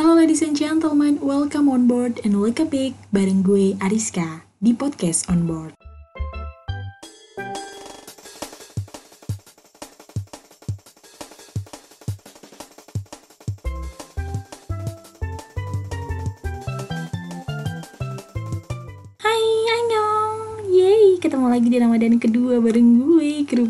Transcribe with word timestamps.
Halo 0.00 0.16
ladies 0.16 0.40
and 0.40 0.56
gentlemen, 0.56 1.20
welcome 1.20 1.68
on 1.68 1.84
board 1.84 2.24
and 2.24 2.40
look 2.40 2.56
a 2.56 2.64
big 2.64 2.96
bareng 3.12 3.44
gue 3.44 3.76
Ariska 3.84 4.48
di 4.56 4.72
podcast 4.72 5.28
on 5.28 5.44
board. 5.44 5.76
Hai, 19.20 19.44
annyeong! 19.68 20.64
Yeay, 20.72 21.20
ketemu 21.20 21.52
lagi 21.52 21.68
di 21.68 21.76
Ramadan 21.76 22.16
kedua 22.16 22.56
bareng 22.56 22.89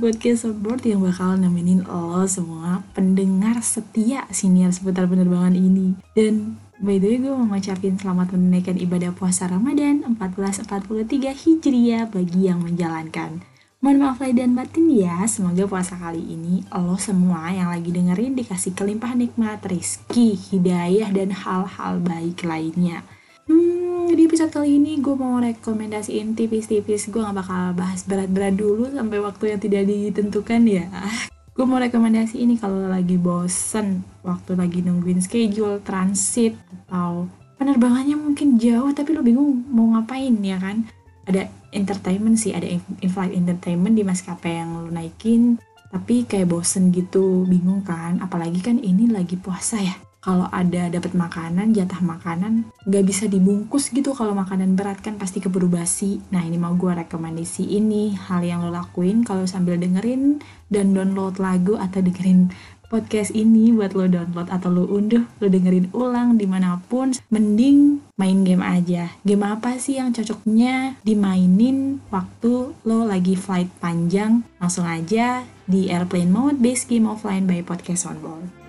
podcast 0.01 0.49
board 0.65 0.81
yang 0.89 1.05
bakal 1.05 1.37
nemenin 1.37 1.85
lo 1.85 2.25
semua 2.25 2.81
pendengar 2.97 3.61
setia 3.61 4.25
senior 4.33 4.73
seputar 4.73 5.05
penerbangan 5.05 5.53
ini. 5.53 5.93
Dan 6.17 6.57
by 6.81 6.97
the 6.97 7.13
way 7.13 7.19
gue 7.21 7.29
mau 7.29 7.45
ngucapin 7.45 8.01
selamat 8.01 8.33
menunaikan 8.33 8.81
ibadah 8.81 9.13
puasa 9.13 9.45
Ramadan 9.45 10.01
1443 10.17 11.37
Hijriah 11.37 12.09
bagi 12.09 12.49
yang 12.49 12.65
menjalankan. 12.65 13.45
Mohon 13.85 13.99
maaf 14.01 14.19
lahir 14.25 14.37
dan 14.41 14.57
batin 14.57 14.89
ya, 14.89 15.25
semoga 15.29 15.69
puasa 15.69 15.97
kali 16.01 16.21
ini 16.21 16.65
lo 16.73 16.97
semua 16.97 17.53
yang 17.53 17.69
lagi 17.69 17.93
dengerin 17.93 18.37
dikasih 18.37 18.73
kelimpahan 18.73 19.21
nikmat, 19.21 19.61
rizki, 19.69 20.33
hidayah, 20.33 21.13
dan 21.13 21.33
hal-hal 21.33 22.01
baik 22.01 22.41
lainnya. 22.45 23.05
Di 24.11 24.27
episode 24.27 24.51
kali 24.51 24.83
ini 24.83 24.99
gue 24.99 25.15
mau 25.15 25.39
rekomendasiin 25.39 26.35
tipis-tipis, 26.35 27.15
gue 27.15 27.23
gak 27.23 27.31
bakal 27.31 27.79
bahas 27.79 28.03
berat-berat 28.03 28.59
dulu 28.59 28.91
sampai 28.91 29.23
waktu 29.23 29.55
yang 29.55 29.61
tidak 29.63 29.87
ditentukan 29.87 30.67
ya. 30.67 30.91
Gue 31.55 31.63
mau 31.63 31.79
rekomendasi 31.79 32.43
ini 32.43 32.59
kalau 32.59 32.91
lagi 32.91 33.15
bosen, 33.15 34.03
waktu 34.27 34.59
lagi 34.59 34.83
nungguin 34.83 35.23
schedule, 35.23 35.79
transit, 35.87 36.59
atau 36.91 37.31
penerbangannya 37.55 38.19
mungkin 38.19 38.59
jauh 38.59 38.91
tapi 38.91 39.15
lo 39.15 39.23
bingung 39.23 39.63
mau 39.71 39.95
ngapain 39.95 40.35
ya 40.43 40.59
kan? 40.59 40.91
Ada 41.31 41.47
entertainment 41.71 42.35
sih 42.35 42.51
ada 42.51 42.67
in-flight 42.67 43.31
entertainment 43.31 43.95
di 43.95 44.03
maskapai 44.03 44.59
yang 44.59 44.75
lo 44.75 44.91
naikin 44.91 45.63
tapi 45.95 46.27
kayak 46.27 46.51
bosen 46.51 46.91
gitu 46.91 47.47
bingung 47.47 47.87
kan? 47.87 48.19
Apalagi 48.19 48.59
kan 48.59 48.83
ini 48.83 49.07
lagi 49.07 49.39
puasa 49.39 49.79
ya 49.79 50.10
kalau 50.21 50.47
ada 50.53 50.93
dapat 50.93 51.17
makanan 51.17 51.73
jatah 51.73 52.01
makanan 52.05 52.69
nggak 52.85 53.05
bisa 53.09 53.25
dibungkus 53.25 53.89
gitu 53.89 54.13
kalau 54.13 54.37
makanan 54.37 54.77
berat 54.77 55.01
kan 55.01 55.17
pasti 55.17 55.41
keburu 55.41 55.67
basi 55.67 56.21
nah 56.29 56.45
ini 56.45 56.61
mau 56.61 56.77
gue 56.77 56.93
rekomendasi 56.93 57.65
ini 57.65 58.15
hal 58.17 58.45
yang 58.45 58.61
lo 58.61 58.69
lakuin 58.69 59.25
kalau 59.25 59.49
sambil 59.49 59.81
dengerin 59.81 60.45
dan 60.69 60.93
download 60.93 61.41
lagu 61.41 61.81
atau 61.81 62.05
dengerin 62.05 62.53
podcast 62.91 63.31
ini 63.33 63.71
buat 63.71 63.95
lo 63.95 64.11
download 64.11 64.51
atau 64.51 64.67
lo 64.67 64.85
unduh, 64.91 65.23
lo 65.39 65.47
dengerin 65.47 65.95
ulang 65.95 66.35
di 66.35 66.51
mana 66.51 66.83
pun, 66.91 67.15
mending 67.31 68.03
main 68.19 68.43
game 68.43 68.67
aja. 68.67 69.15
Game 69.23 69.47
apa 69.47 69.79
sih 69.79 70.03
yang 70.03 70.11
cocoknya 70.11 70.99
dimainin 71.07 72.03
waktu 72.11 72.75
lo 72.83 73.07
lagi 73.07 73.39
flight 73.39 73.71
panjang? 73.79 74.43
Langsung 74.59 74.91
aja 74.91 75.47
di 75.71 75.87
airplane 75.87 76.35
mode 76.35 76.59
base 76.59 76.83
game 76.91 77.07
offline 77.07 77.47
by 77.47 77.63
podcast 77.63 78.11
on 78.11 78.19
board. 78.19 78.60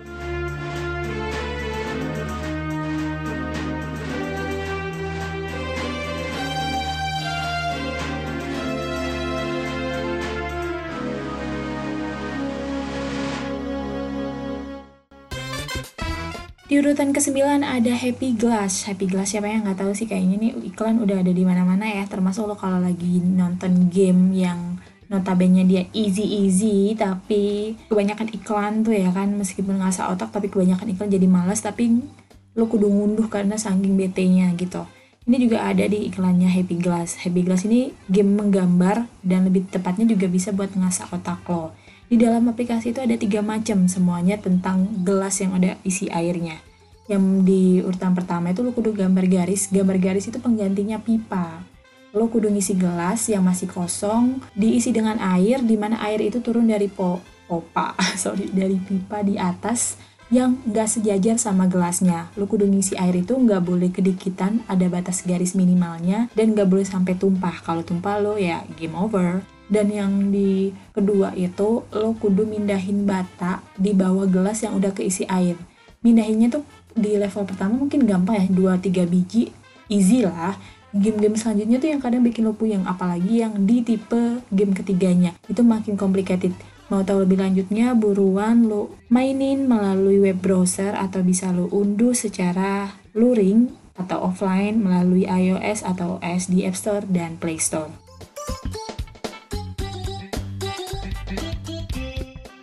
Di 16.71 16.79
urutan 16.79 17.11
ke-9 17.11 17.67
ada 17.67 17.91
Happy 17.91 18.31
Glass. 18.31 18.87
Happy 18.87 19.03
Glass 19.03 19.35
siapa 19.35 19.51
yang 19.51 19.67
nggak 19.67 19.83
tahu 19.83 19.91
sih 19.91 20.07
kayaknya 20.07 20.39
nih 20.39 20.51
iklan 20.71 21.03
udah 21.03 21.19
ada 21.19 21.27
di 21.27 21.43
mana-mana 21.43 21.83
ya. 21.83 22.07
Termasuk 22.07 22.47
lo 22.47 22.55
kalau 22.55 22.79
lagi 22.79 23.19
nonton 23.19 23.91
game 23.91 24.31
yang 24.31 24.79
notabene 25.11 25.67
dia 25.67 25.83
easy 25.91 26.23
easy 26.23 26.95
tapi 26.95 27.75
kebanyakan 27.91 28.31
iklan 28.31 28.87
tuh 28.87 28.95
ya 28.95 29.11
kan 29.11 29.35
meskipun 29.35 29.83
ngasah 29.83 30.15
otak 30.15 30.31
tapi 30.31 30.47
kebanyakan 30.47 30.95
iklan 30.95 31.11
jadi 31.11 31.27
malas 31.27 31.59
tapi 31.59 32.07
lo 32.55 32.63
kudu 32.71 32.87
ngunduh 32.87 33.27
karena 33.27 33.59
saking 33.59 33.99
BT-nya 33.99 34.55
gitu. 34.55 34.87
Ini 35.27 35.43
juga 35.43 35.67
ada 35.67 35.83
di 35.83 36.07
iklannya 36.07 36.47
Happy 36.47 36.79
Glass. 36.79 37.19
Happy 37.19 37.43
Glass 37.43 37.67
ini 37.67 37.91
game 38.07 38.39
menggambar 38.39 39.11
dan 39.27 39.43
lebih 39.43 39.67
tepatnya 39.67 40.07
juga 40.07 40.31
bisa 40.31 40.55
buat 40.55 40.71
ngasah 40.71 41.11
otak 41.11 41.43
lo. 41.51 41.75
Di 42.11 42.19
dalam 42.19 42.43
aplikasi 42.51 42.91
itu 42.91 42.99
ada 42.99 43.15
tiga 43.15 43.39
macam 43.39 43.87
semuanya 43.87 44.35
tentang 44.35 44.83
gelas 45.07 45.39
yang 45.39 45.55
ada 45.55 45.79
isi 45.87 46.11
airnya. 46.11 46.59
Yang 47.07 47.23
di 47.47 47.63
urutan 47.79 48.11
pertama 48.11 48.51
itu 48.51 48.59
lo 48.67 48.75
kudu 48.75 48.91
gambar 48.91 49.31
garis. 49.31 49.71
Gambar 49.71 49.95
garis 49.95 50.27
itu 50.27 50.35
penggantinya 50.43 50.99
pipa. 50.99 51.63
Lo 52.11 52.27
kudu 52.27 52.51
ngisi 52.51 52.75
gelas 52.75 53.31
yang 53.31 53.47
masih 53.47 53.71
kosong, 53.71 54.43
diisi 54.51 54.91
dengan 54.91 55.23
air, 55.23 55.63
di 55.63 55.79
mana 55.79 56.03
air 56.03 56.19
itu 56.19 56.43
turun 56.43 56.67
dari 56.67 56.91
po 56.91 57.23
popa, 57.47 57.95
sorry, 58.19 58.51
dari 58.51 58.75
pipa 58.75 59.23
di 59.23 59.39
atas 59.39 59.95
yang 60.27 60.59
gak 60.67 60.91
sejajar 60.91 61.39
sama 61.39 61.71
gelasnya. 61.71 62.27
Lo 62.35 62.43
kudu 62.43 62.67
ngisi 62.67 62.99
air 62.99 63.23
itu 63.23 63.39
nggak 63.39 63.63
boleh 63.63 63.87
kedikitan, 63.87 64.67
ada 64.67 64.83
batas 64.91 65.23
garis 65.23 65.55
minimalnya, 65.55 66.27
dan 66.35 66.59
nggak 66.59 66.67
boleh 66.67 66.83
sampai 66.83 67.15
tumpah. 67.15 67.63
Kalau 67.63 67.87
tumpah 67.87 68.19
lo 68.19 68.35
ya 68.35 68.67
game 68.75 68.99
over 68.99 69.39
dan 69.71 69.87
yang 69.87 70.35
di 70.35 70.75
kedua 70.91 71.31
itu 71.31 71.87
lo 71.87 72.11
kudu 72.19 72.43
mindahin 72.43 73.07
bata 73.07 73.63
di 73.79 73.95
bawah 73.95 74.27
gelas 74.27 74.59
yang 74.67 74.75
udah 74.75 74.91
keisi 74.91 75.23
air. 75.31 75.55
Mindahinnya 76.03 76.51
tuh 76.51 76.67
di 76.91 77.15
level 77.15 77.47
pertama 77.47 77.79
mungkin 77.79 78.03
gampang 78.03 78.43
ya 78.43 78.45
2-3 78.51 79.07
biji 79.07 79.55
easy 79.87 80.27
lah. 80.27 80.59
Game-game 80.91 81.39
selanjutnya 81.39 81.79
tuh 81.79 81.87
yang 81.87 82.03
kadang 82.03 82.19
bikin 82.19 82.43
lo 82.43 82.51
puyeng 82.51 82.83
apalagi 82.83 83.47
yang 83.47 83.63
di 83.63 83.79
tipe 83.79 84.43
game 84.51 84.75
ketiganya. 84.75 85.31
Itu 85.47 85.63
makin 85.63 85.95
complicated. 85.95 86.51
Mau 86.91 87.07
tahu 87.07 87.23
lebih 87.23 87.39
lanjutnya 87.39 87.95
buruan 87.95 88.67
lo 88.67 88.99
mainin 89.07 89.71
melalui 89.71 90.19
web 90.19 90.43
browser 90.43 90.91
atau 90.99 91.23
bisa 91.23 91.55
lo 91.55 91.71
unduh 91.71 92.11
secara 92.11 92.91
luring 93.15 93.71
atau 93.95 94.27
offline 94.27 94.83
melalui 94.83 95.23
iOS 95.23 95.87
atau 95.87 96.19
OS 96.19 96.51
di 96.51 96.67
App 96.67 96.75
Store 96.75 97.07
dan 97.07 97.39
Play 97.39 97.55
Store 97.55 98.01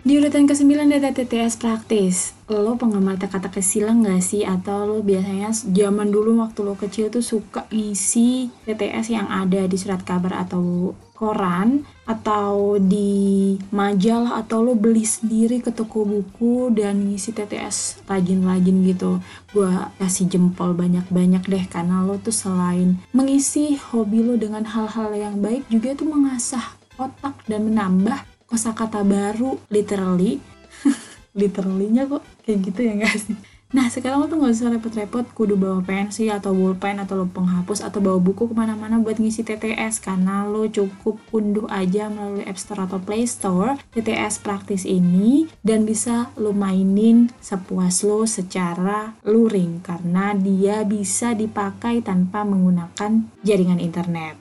Di 0.08 0.16
urutan 0.16 0.48
ke-9 0.48 0.88
ada 0.88 1.12
TTS 1.12 1.60
praktis. 1.60 2.32
Lo 2.48 2.80
penggemar 2.80 3.20
teka-teki 3.20 3.60
silang 3.60 4.00
gak 4.00 4.24
sih? 4.24 4.40
Atau 4.40 4.88
lo 4.88 5.04
biasanya 5.04 5.52
zaman 5.52 6.08
dulu 6.08 6.40
waktu 6.40 6.64
lo 6.64 6.80
kecil 6.80 7.12
tuh 7.12 7.20
suka 7.20 7.68
ngisi 7.68 8.48
TTS 8.64 9.12
yang 9.12 9.28
ada 9.28 9.68
di 9.68 9.76
surat 9.76 10.00
kabar 10.00 10.48
atau 10.48 10.96
koran 11.12 11.84
atau 12.08 12.80
di 12.80 13.60
majalah 13.68 14.40
atau 14.40 14.64
lo 14.64 14.72
beli 14.72 15.04
sendiri 15.04 15.60
ke 15.60 15.76
toko 15.76 16.08
buku 16.08 16.72
dan 16.72 17.04
ngisi 17.04 17.36
TTS 17.36 18.08
rajin-rajin 18.08 18.88
gitu 18.88 19.20
gue 19.52 19.68
kasih 20.00 20.30
jempol 20.30 20.72
banyak-banyak 20.72 21.44
deh 21.44 21.64
karena 21.68 22.06
lo 22.06 22.16
tuh 22.16 22.32
selain 22.32 22.96
mengisi 23.10 23.76
hobi 23.92 24.24
lo 24.24 24.40
dengan 24.40 24.62
hal-hal 24.62 25.10
yang 25.12 25.42
baik 25.42 25.68
juga 25.68 25.98
tuh 25.98 26.06
mengasah 26.06 26.78
otak 26.96 27.34
dan 27.50 27.66
menambah 27.66 28.37
kosakata 28.48 29.04
baru 29.04 29.60
literally. 29.68 30.40
Literally-nya 31.38 32.08
kok 32.10 32.24
kayak 32.42 32.58
gitu 32.66 32.80
ya 32.82 32.94
guys 32.98 33.28
nah 33.68 33.84
sekarang 33.92 34.24
lo 34.24 34.32
tuh 34.32 34.40
gak 34.40 34.56
usah 34.56 34.72
repot-repot 34.72 35.28
kudu 35.36 35.60
bawa 35.60 35.84
pensil 35.84 36.32
atau 36.32 36.56
pulpen 36.56 37.04
atau 37.04 37.20
lo 37.20 37.28
penghapus 37.28 37.84
atau 37.84 38.00
bawa 38.00 38.16
buku 38.16 38.48
ke 38.48 38.56
mana-mana 38.56 38.96
buat 38.96 39.20
ngisi 39.20 39.44
TTS 39.44 40.00
karena 40.00 40.48
lo 40.48 40.64
cukup 40.72 41.20
unduh 41.36 41.68
aja 41.68 42.08
melalui 42.08 42.48
App 42.48 42.56
Store 42.56 42.88
atau 42.88 42.96
Play 42.96 43.28
Store 43.28 43.76
TTS 43.92 44.40
praktis 44.40 44.88
ini 44.88 45.52
dan 45.60 45.84
bisa 45.84 46.32
lo 46.40 46.56
mainin 46.56 47.28
sepuas 47.44 48.00
lo 48.08 48.24
secara 48.24 49.12
luring. 49.28 49.84
Karena 49.84 50.32
dia 50.32 50.80
bisa 50.88 51.36
dipakai 51.36 52.00
tanpa 52.00 52.48
menggunakan 52.48 53.28
jaringan 53.44 53.84
internet. 53.84 54.40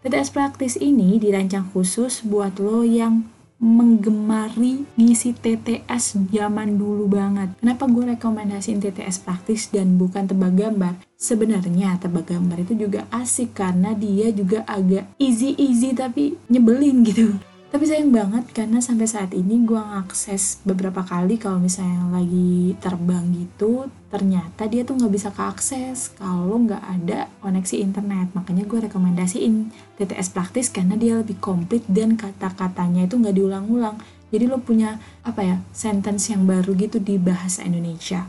TTS 0.00 0.32
praktis 0.32 0.80
ini 0.80 1.20
dirancang 1.20 1.68
khusus 1.76 2.24
buat 2.24 2.56
lo 2.56 2.88
yang 2.88 3.28
menggemari 3.62 4.82
ngisi 4.98 5.38
TTS 5.38 6.18
zaman 6.34 6.74
dulu 6.74 7.06
banget. 7.06 7.54
Kenapa 7.62 7.86
gue 7.86 8.18
rekomendasiin 8.18 8.82
TTS 8.82 9.22
praktis 9.22 9.70
dan 9.70 9.94
bukan 9.94 10.26
tebak 10.26 10.58
gambar? 10.58 10.98
Sebenarnya 11.14 12.02
tebak 12.02 12.26
gambar 12.34 12.66
itu 12.66 12.74
juga 12.74 13.06
asik 13.14 13.54
karena 13.54 13.94
dia 13.94 14.34
juga 14.34 14.66
agak 14.66 15.06
easy-easy 15.22 15.94
tapi 15.94 16.34
nyebelin 16.50 17.06
gitu. 17.06 17.38
Tapi 17.72 17.88
sayang 17.88 18.12
banget 18.12 18.44
karena 18.52 18.84
sampai 18.84 19.08
saat 19.08 19.32
ini 19.32 19.64
gue 19.64 19.80
ngakses 19.80 20.60
beberapa 20.60 21.00
kali 21.00 21.40
kalau 21.40 21.56
misalnya 21.56 22.04
lagi 22.12 22.76
terbang 22.84 23.24
gitu, 23.32 23.88
ternyata 24.12 24.68
dia 24.68 24.84
tuh 24.84 25.00
nggak 25.00 25.08
bisa 25.08 25.32
keakses 25.32 26.12
kalau 26.12 26.60
nggak 26.68 26.84
ada 26.84 27.32
koneksi 27.40 27.80
internet. 27.80 28.28
Makanya 28.36 28.68
gue 28.68 28.76
rekomendasiin 28.76 29.72
TTS 29.96 30.36
praktis 30.36 30.68
karena 30.68 31.00
dia 31.00 31.16
lebih 31.24 31.40
komplit 31.40 31.80
dan 31.88 32.20
kata-katanya 32.20 33.08
itu 33.08 33.16
nggak 33.16 33.40
diulang-ulang. 33.40 33.96
Jadi 34.28 34.44
lo 34.52 34.60
punya 34.60 35.00
apa 35.24 35.40
ya 35.40 35.56
sentence 35.72 36.28
yang 36.28 36.44
baru 36.44 36.76
gitu 36.76 37.00
di 37.00 37.16
bahasa 37.16 37.64
Indonesia. 37.64 38.28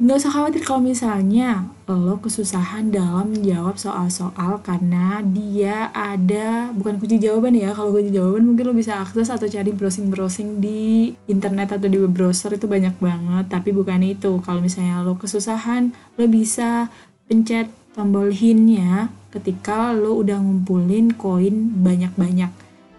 Nggak 0.00 0.16
usah 0.16 0.32
khawatir 0.32 0.64
kalau 0.64 0.80
misalnya 0.80 1.68
lo 1.84 2.16
kesusahan 2.24 2.88
dalam 2.88 3.36
menjawab 3.36 3.76
soal-soal 3.76 4.56
karena 4.64 5.20
dia 5.20 5.92
ada 5.92 6.72
bukan 6.72 6.96
kunci 6.96 7.20
jawaban 7.20 7.52
ya 7.52 7.76
kalau 7.76 7.92
kunci 7.92 8.08
jawaban 8.08 8.48
mungkin 8.48 8.64
lo 8.64 8.72
bisa 8.72 8.96
akses 8.96 9.28
atau 9.28 9.44
cari 9.44 9.76
browsing-browsing 9.76 10.64
di 10.64 11.12
internet 11.28 11.76
atau 11.76 11.84
di 11.84 12.00
web 12.00 12.16
browser 12.16 12.56
itu 12.56 12.64
banyak 12.64 12.96
banget. 12.96 13.52
Tapi 13.52 13.76
bukan 13.76 14.00
itu 14.00 14.40
kalau 14.40 14.64
misalnya 14.64 15.04
lo 15.04 15.20
kesusahan 15.20 15.92
lo 16.16 16.24
bisa 16.32 16.88
pencet 17.28 17.68
tombol 17.92 18.32
hintnya 18.32 19.12
ketika 19.36 19.92
lo 19.92 20.16
udah 20.16 20.40
ngumpulin 20.40 21.12
koin 21.12 21.76
banyak-banyak. 21.84 22.48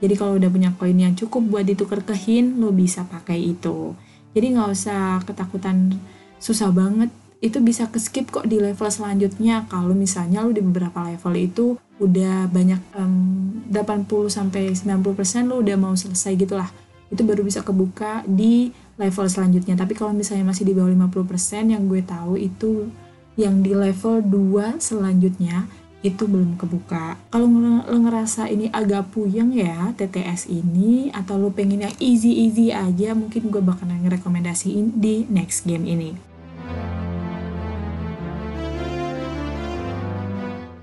Jadi 0.06 0.14
kalau 0.14 0.38
udah 0.38 0.54
punya 0.54 0.70
koin 0.78 1.02
yang 1.02 1.18
cukup 1.18 1.50
buat 1.50 1.66
ditukar 1.66 2.06
ke 2.06 2.14
hint 2.14 2.62
lo 2.62 2.70
bisa 2.70 3.10
pakai 3.10 3.58
itu. 3.58 3.98
Jadi 4.38 4.46
nggak 4.54 4.70
usah 4.70 5.26
ketakutan 5.26 5.98
susah 6.42 6.74
banget 6.74 7.14
itu 7.42 7.58
bisa 7.58 7.90
ke 7.90 7.98
skip 7.98 8.30
kok 8.30 8.46
di 8.46 8.62
level 8.62 8.86
selanjutnya 8.86 9.66
kalau 9.66 9.98
misalnya 9.98 10.46
lu 10.46 10.54
di 10.54 10.62
beberapa 10.62 11.02
level 11.02 11.34
itu 11.38 11.66
udah 11.98 12.46
banyak 12.50 12.82
um, 12.98 13.66
80 13.70 14.30
sampai 14.30 14.74
90% 14.74 15.50
lu 15.50 15.62
udah 15.66 15.78
mau 15.78 15.94
selesai 15.98 16.38
gitulah 16.38 16.70
itu 17.10 17.22
baru 17.26 17.42
bisa 17.42 17.66
kebuka 17.66 18.22
di 18.30 18.70
level 18.98 19.26
selanjutnya 19.26 19.74
tapi 19.74 19.98
kalau 19.98 20.14
misalnya 20.14 20.46
masih 20.50 20.70
di 20.70 20.74
bawah 20.78 20.94
50% 21.10 21.74
yang 21.74 21.90
gue 21.90 22.02
tahu 22.06 22.38
itu 22.38 22.90
yang 23.38 23.66
di 23.66 23.74
level 23.74 24.22
2 24.22 24.78
selanjutnya 24.78 25.66
itu 26.02 26.26
belum 26.26 26.58
kebuka. 26.58 27.14
Kalau 27.30 27.46
lo 27.86 27.98
ngerasa 28.02 28.50
ini 28.50 28.74
agak 28.74 29.14
puyeng 29.14 29.54
ya 29.54 29.94
TTS 29.94 30.50
ini 30.50 31.14
atau 31.14 31.38
lo 31.38 31.54
pengen 31.54 31.86
yang 31.86 31.94
easy-easy 32.02 32.74
aja 32.74 33.14
mungkin 33.14 33.54
gue 33.54 33.62
bakalan 33.62 34.02
ngerekomendasiin 34.10 34.98
di 34.98 35.30
next 35.30 35.70
game 35.70 35.86
ini. 35.86 36.31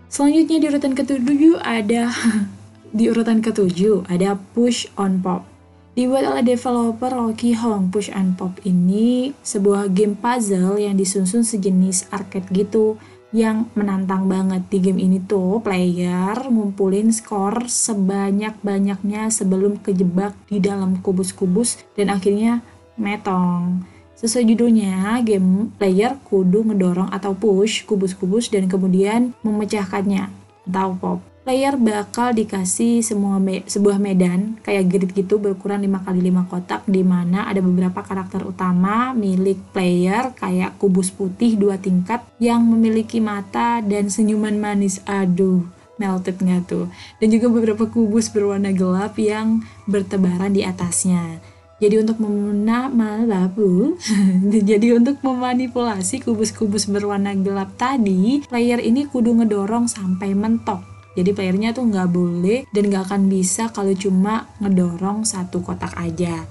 Selanjutnya 0.08 0.56
di 0.56 0.66
urutan 0.72 0.96
ketujuh 0.96 1.60
ada 1.60 2.08
di 2.96 3.04
urutan 3.12 3.44
ketujuh 3.44 4.08
ada 4.08 4.40
Push 4.56 4.88
on 4.96 5.20
Pop. 5.20 5.44
Dibuat 5.92 6.24
oleh 6.30 6.46
developer 6.46 7.10
Loki 7.12 7.52
Hong, 7.52 7.92
Push 7.92 8.08
on 8.16 8.32
Pop 8.32 8.56
ini 8.64 9.36
sebuah 9.44 9.92
game 9.92 10.16
puzzle 10.16 10.80
yang 10.80 10.96
disusun 10.96 11.44
sejenis 11.44 12.08
arcade 12.08 12.48
gitu 12.56 12.96
yang 13.28 13.68
menantang 13.76 14.24
banget 14.24 14.64
di 14.72 14.80
game 14.80 14.96
ini 14.96 15.20
tuh 15.20 15.60
player 15.60 16.32
ngumpulin 16.48 17.12
skor 17.12 17.68
sebanyak-banyaknya 17.68 19.28
sebelum 19.28 19.84
kejebak 19.84 20.32
di 20.48 20.64
dalam 20.64 21.04
kubus-kubus 21.04 21.84
dan 21.92 22.08
akhirnya 22.08 22.64
metong. 22.96 23.84
Sesuai 24.18 24.50
judulnya, 24.50 25.22
game 25.22 25.70
player 25.78 26.18
kudu 26.26 26.66
ngedorong 26.66 27.06
atau 27.14 27.38
push 27.38 27.86
kubus-kubus 27.86 28.50
dan 28.50 28.66
kemudian 28.66 29.30
memecahkannya 29.46 30.26
atau 30.66 30.98
pop. 30.98 31.18
Player 31.46 31.78
bakal 31.78 32.34
dikasih 32.34 33.00
semua 33.00 33.38
me 33.38 33.62
sebuah 33.62 33.96
medan 34.02 34.58
kayak 34.60 34.84
grid 34.90 35.10
gitu 35.14 35.38
berukuran 35.38 35.80
5 35.80 36.02
kali 36.02 36.20
5 36.34 36.50
kotak 36.50 36.82
di 36.90 37.00
mana 37.06 37.46
ada 37.46 37.62
beberapa 37.62 38.02
karakter 38.02 38.42
utama 38.42 39.14
milik 39.14 39.56
player 39.70 40.34
kayak 40.34 40.76
kubus 40.82 41.08
putih 41.08 41.54
dua 41.54 41.78
tingkat 41.78 42.20
yang 42.42 42.60
memiliki 42.66 43.22
mata 43.22 43.78
dan 43.86 44.10
senyuman 44.10 44.58
manis. 44.58 44.98
Aduh, 45.06 45.62
melted 45.96 46.42
nggak 46.42 46.66
tuh? 46.66 46.90
Dan 47.22 47.30
juga 47.30 47.54
beberapa 47.54 47.86
kubus 47.86 48.28
berwarna 48.28 48.74
gelap 48.74 49.14
yang 49.16 49.62
bertebaran 49.86 50.52
di 50.52 50.66
atasnya. 50.66 51.38
Jadi 51.78 51.94
untuk 52.02 52.18
memanapu, 52.18 53.94
jadi 54.70 54.98
untuk 54.98 55.22
memanipulasi 55.22 56.26
kubus-kubus 56.26 56.90
berwarna 56.90 57.38
gelap 57.38 57.78
tadi, 57.78 58.42
player 58.50 58.82
ini 58.82 59.06
kudu 59.06 59.38
ngedorong 59.38 59.86
sampai 59.86 60.34
mentok. 60.34 60.82
Jadi 61.14 61.30
playernya 61.34 61.74
tuh 61.74 61.86
nggak 61.86 62.10
boleh 62.10 62.66
dan 62.74 62.90
nggak 62.90 63.10
akan 63.10 63.22
bisa 63.30 63.70
kalau 63.70 63.94
cuma 63.94 64.50
ngedorong 64.58 65.22
satu 65.22 65.62
kotak 65.62 65.94
aja. 65.98 66.46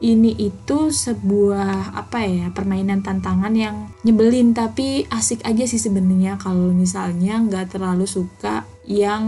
Ini 0.00 0.32
itu 0.40 0.88
sebuah 0.88 1.92
apa 1.92 2.24
ya 2.24 2.48
permainan 2.48 3.04
tantangan 3.04 3.52
yang 3.52 3.92
nyebelin 4.00 4.56
tapi 4.56 5.04
asik 5.12 5.44
aja 5.44 5.68
sih 5.68 5.76
sebenarnya 5.76 6.40
kalau 6.40 6.72
misalnya 6.72 7.36
nggak 7.36 7.76
terlalu 7.76 8.08
suka 8.08 8.64
yang 8.88 9.24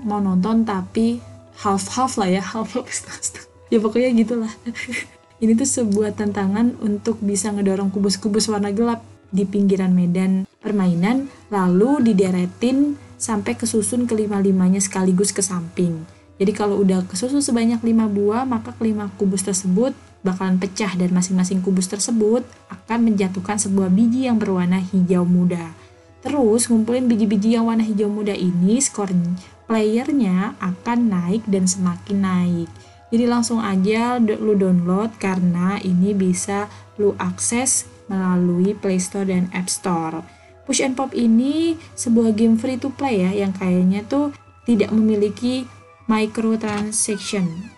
mau 0.00 0.24
nonton 0.24 0.64
tapi 0.64 1.20
half 1.60 1.92
half 1.92 2.16
lah 2.16 2.32
ya 2.32 2.40
half 2.56 2.72
half 2.72 3.52
ya 3.74 3.82
pokoknya 3.82 4.10
gitulah. 4.14 4.52
Ini 5.42 5.58
tuh 5.58 5.66
sebuah 5.66 6.14
tantangan 6.14 6.78
untuk 6.78 7.18
bisa 7.18 7.50
ngedorong 7.50 7.90
kubus-kubus 7.90 8.46
warna 8.46 8.70
gelap 8.70 9.02
di 9.34 9.42
pinggiran 9.42 9.90
medan 9.90 10.46
permainan 10.62 11.26
lalu 11.50 12.06
dideretin 12.06 12.94
sampai 13.18 13.58
kesusun 13.58 14.06
kelima-limanya 14.06 14.78
sekaligus 14.78 15.34
ke 15.34 15.42
samping. 15.42 16.06
Jadi 16.38 16.52
kalau 16.54 16.78
udah 16.82 17.02
kesusun 17.10 17.42
sebanyak 17.42 17.82
lima 17.82 18.06
buah 18.06 18.46
maka 18.46 18.70
kelima 18.78 19.10
kubus 19.18 19.42
tersebut 19.42 19.90
bakalan 20.22 20.56
pecah 20.56 20.94
dan 20.94 21.10
masing-masing 21.10 21.60
kubus 21.60 21.90
tersebut 21.90 22.46
akan 22.70 22.98
menjatuhkan 23.10 23.58
sebuah 23.58 23.90
biji 23.90 24.30
yang 24.30 24.38
berwarna 24.38 24.78
hijau 24.80 25.26
muda. 25.26 25.74
Terus 26.24 26.70
ngumpulin 26.70 27.04
biji-biji 27.10 27.58
yang 27.58 27.68
warna 27.68 27.84
hijau 27.84 28.08
muda 28.08 28.32
ini 28.32 28.80
skor 28.80 29.12
playernya 29.68 30.56
akan 30.62 30.98
naik 31.12 31.44
dan 31.44 31.68
semakin 31.68 32.18
naik. 32.24 32.70
Jadi 33.14 33.30
langsung 33.30 33.62
aja 33.62 34.18
lu 34.18 34.58
download 34.58 35.14
karena 35.22 35.78
ini 35.86 36.10
bisa 36.18 36.66
lu 36.98 37.14
akses 37.14 37.86
melalui 38.10 38.74
Play 38.74 38.98
Store 38.98 39.22
dan 39.22 39.46
App 39.54 39.70
Store. 39.70 40.18
Push 40.66 40.82
and 40.82 40.98
Pop 40.98 41.14
ini 41.14 41.78
sebuah 41.94 42.34
game 42.34 42.58
free 42.58 42.74
to 42.74 42.90
play 42.90 43.22
ya 43.22 43.46
yang 43.46 43.54
kayaknya 43.54 44.02
tuh 44.10 44.34
tidak 44.66 44.90
memiliki 44.90 45.62
microtransaction. 46.10 47.70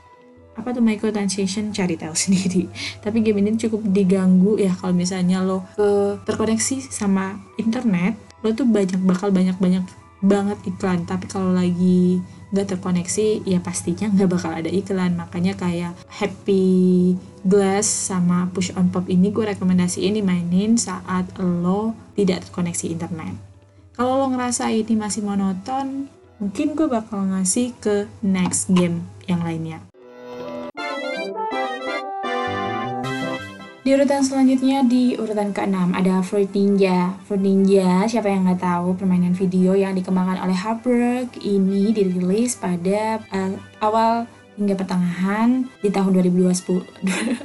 Apa 0.56 0.72
tuh 0.72 0.80
microtransaction? 0.80 1.68
Cari 1.68 2.00
tahu 2.00 2.16
sendiri. 2.24 2.72
Tapi 3.04 3.20
game 3.20 3.44
ini 3.44 3.60
cukup 3.60 3.84
diganggu 3.92 4.56
ya 4.56 4.72
kalau 4.72 4.96
misalnya 4.96 5.44
lo 5.44 5.68
uh, 5.76 6.16
terkoneksi 6.24 6.88
sama 6.88 7.36
internet, 7.60 8.16
lo 8.40 8.56
tuh 8.56 8.64
banyak 8.64 9.04
bakal 9.04 9.28
banyak-banyak 9.28 9.84
banget 10.24 10.56
iklan. 10.64 11.04
Tapi 11.04 11.28
kalau 11.28 11.52
lagi 11.52 12.24
nggak 12.54 12.76
terkoneksi 12.76 13.42
ya 13.48 13.58
pastinya 13.58 14.12
nggak 14.12 14.30
bakal 14.30 14.52
ada 14.54 14.70
iklan. 14.70 15.18
Makanya 15.18 15.58
kayak 15.58 15.92
Happy 16.06 17.14
Glass 17.42 17.86
sama 17.86 18.50
Push 18.54 18.76
on 18.78 18.92
Pop 18.92 19.08
ini 19.10 19.34
gue 19.34 19.56
rekomendasiin 19.56 20.14
dimainin 20.14 20.78
saat 20.78 21.30
lo 21.40 21.96
tidak 22.14 22.46
terkoneksi 22.48 22.86
internet. 22.92 23.34
Kalau 23.96 24.20
lo 24.20 24.26
ngerasa 24.28 24.68
ini 24.70 24.92
masih 24.92 25.24
monoton 25.24 26.12
mungkin 26.36 26.76
gue 26.76 26.84
bakal 26.84 27.24
ngasih 27.32 27.72
ke 27.80 28.04
next 28.20 28.68
game 28.68 29.08
yang 29.24 29.40
lainnya 29.40 29.80
Di 33.86 33.94
urutan 33.94 34.18
selanjutnya 34.18 34.82
di 34.82 35.14
urutan 35.14 35.54
ke-6 35.54 35.94
ada 35.94 36.18
Fruit 36.18 36.50
Ninja. 36.50 37.14
Fruit 37.22 37.38
Ninja, 37.38 38.02
siapa 38.10 38.26
yang 38.26 38.42
nggak 38.42 38.58
tahu 38.58 38.98
permainan 38.98 39.30
video 39.30 39.78
yang 39.78 39.94
dikembangkan 39.94 40.42
oleh 40.42 40.58
Harburg 40.58 41.30
ini 41.38 41.94
dirilis 41.94 42.58
pada 42.58 43.22
uh, 43.30 43.54
awal 43.78 44.26
hingga 44.58 44.74
pertengahan 44.74 45.70
di 45.86 45.94
tahun 45.94 46.18
2020. 46.18 46.82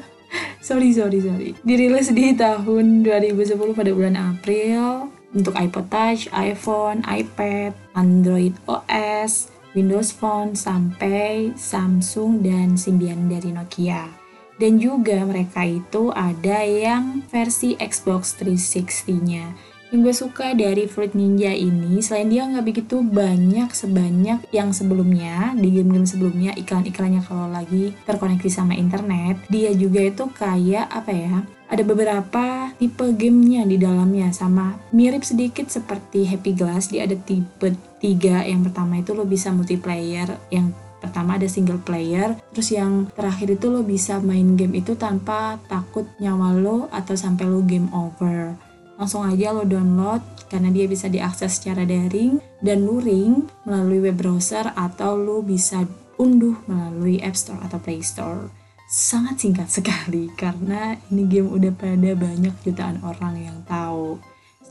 sorry, 0.66 0.90
sorry, 0.98 1.22
sorry. 1.22 1.54
Dirilis 1.62 2.10
di 2.10 2.34
tahun 2.34 3.06
2010 3.06 3.78
pada 3.78 3.92
bulan 3.94 4.18
April 4.18 5.14
untuk 5.38 5.54
iPod 5.54 5.94
Touch, 5.94 6.26
iPhone, 6.34 7.06
iPad, 7.06 7.78
Android 7.94 8.58
OS, 8.66 9.54
Windows 9.78 10.10
Phone, 10.10 10.58
sampai 10.58 11.54
Samsung 11.54 12.42
dan 12.42 12.82
Symbian 12.82 13.30
dari 13.30 13.54
Nokia 13.54 14.21
dan 14.62 14.78
juga 14.78 15.26
mereka 15.26 15.66
itu 15.66 16.14
ada 16.14 16.62
yang 16.62 17.26
versi 17.34 17.74
Xbox 17.82 18.38
360-nya. 18.38 19.74
Yang 19.92 20.00
gue 20.06 20.16
suka 20.16 20.48
dari 20.56 20.88
Fruit 20.88 21.12
Ninja 21.18 21.52
ini, 21.52 22.00
selain 22.00 22.32
dia 22.32 22.48
nggak 22.48 22.64
begitu 22.64 23.04
banyak 23.04 23.74
sebanyak 23.76 24.40
yang 24.56 24.72
sebelumnya, 24.72 25.52
di 25.58 25.68
game-game 25.68 26.08
sebelumnya, 26.08 26.56
iklan-iklannya 26.56 27.20
kalau 27.28 27.52
lagi 27.52 27.92
terkoneksi 28.08 28.48
sama 28.48 28.72
internet, 28.78 29.42
dia 29.52 29.76
juga 29.76 30.00
itu 30.00 30.32
kayak 30.32 30.88
apa 30.88 31.12
ya, 31.12 31.36
ada 31.68 31.84
beberapa 31.84 32.72
tipe 32.80 33.04
gamenya 33.16 33.64
di 33.64 33.80
dalamnya 33.80 34.32
sama 34.36 34.76
mirip 34.92 35.24
sedikit 35.24 35.72
seperti 35.72 36.28
Happy 36.28 36.52
Glass 36.52 36.92
dia 36.92 37.08
ada 37.08 37.16
tipe 37.16 37.72
tiga 38.04 38.44
yang 38.44 38.68
pertama 38.68 39.00
itu 39.00 39.16
lo 39.16 39.24
bisa 39.24 39.56
multiplayer 39.56 40.36
yang 40.52 40.76
pertama 41.02 41.42
ada 41.42 41.50
single 41.50 41.82
player 41.82 42.38
terus 42.54 42.70
yang 42.70 43.10
terakhir 43.18 43.58
itu 43.58 43.74
lo 43.74 43.82
bisa 43.82 44.22
main 44.22 44.54
game 44.54 44.78
itu 44.78 44.94
tanpa 44.94 45.58
takut 45.66 46.06
nyawa 46.22 46.54
lo 46.54 46.78
atau 46.94 47.18
sampai 47.18 47.50
lo 47.50 47.66
game 47.66 47.90
over 47.92 48.54
langsung 49.02 49.26
aja 49.26 49.50
lo 49.50 49.66
download 49.66 50.22
karena 50.46 50.70
dia 50.70 50.86
bisa 50.86 51.10
diakses 51.10 51.58
secara 51.58 51.84
daring 51.84 52.38
dan 52.62 52.86
luring 52.86 53.50
melalui 53.66 54.06
web 54.06 54.22
browser 54.22 54.70
atau 54.78 55.18
lo 55.18 55.42
bisa 55.42 55.90
unduh 56.22 56.54
melalui 56.70 57.18
App 57.26 57.34
Store 57.34 57.58
atau 57.66 57.82
Play 57.82 58.06
Store 58.06 58.62
sangat 58.92 59.40
singkat 59.40 59.72
sekali 59.82 60.28
karena 60.36 61.00
ini 61.08 61.24
game 61.26 61.48
udah 61.48 61.72
pada 61.72 62.12
banyak 62.14 62.54
jutaan 62.68 63.00
orang 63.02 63.40
yang 63.40 63.58
tahu. 63.64 64.20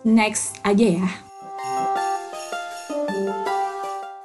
Next 0.05 0.61
aja 0.63 1.01
ya. 1.01 1.11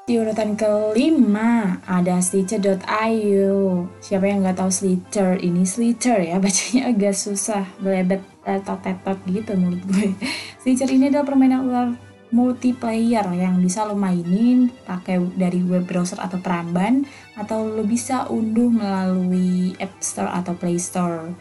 Di 0.06 0.22
urutan 0.22 0.54
kelima 0.54 1.82
ada 1.82 2.22
Slither.io. 2.22 3.90
Siapa 3.98 4.30
yang 4.30 4.46
nggak 4.46 4.62
tahu 4.62 4.70
Slither? 4.70 5.42
Ini 5.42 5.66
Slither 5.66 6.22
ya, 6.22 6.38
bacanya 6.46 6.94
agak 6.94 7.18
susah, 7.18 7.66
belebet, 7.82 8.22
tetot-tetot 8.46 9.18
gitu 9.26 9.58
menurut 9.58 9.82
gue. 9.90 10.14
Slither 10.62 10.94
ini 10.94 11.10
adalah 11.10 11.26
permainan 11.26 11.66
ular 11.66 11.90
multiplayer 12.30 13.26
yang 13.34 13.58
bisa 13.58 13.82
lo 13.82 13.98
mainin 13.98 14.70
pakai 14.86 15.26
dari 15.34 15.66
web 15.66 15.90
browser 15.90 16.22
atau 16.22 16.38
peramban 16.38 17.10
atau 17.34 17.66
lo 17.66 17.82
bisa 17.82 18.30
unduh 18.30 18.70
melalui 18.70 19.74
App 19.82 19.98
Store 20.06 20.30
atau 20.30 20.54
Play 20.54 20.78
Store 20.78 21.34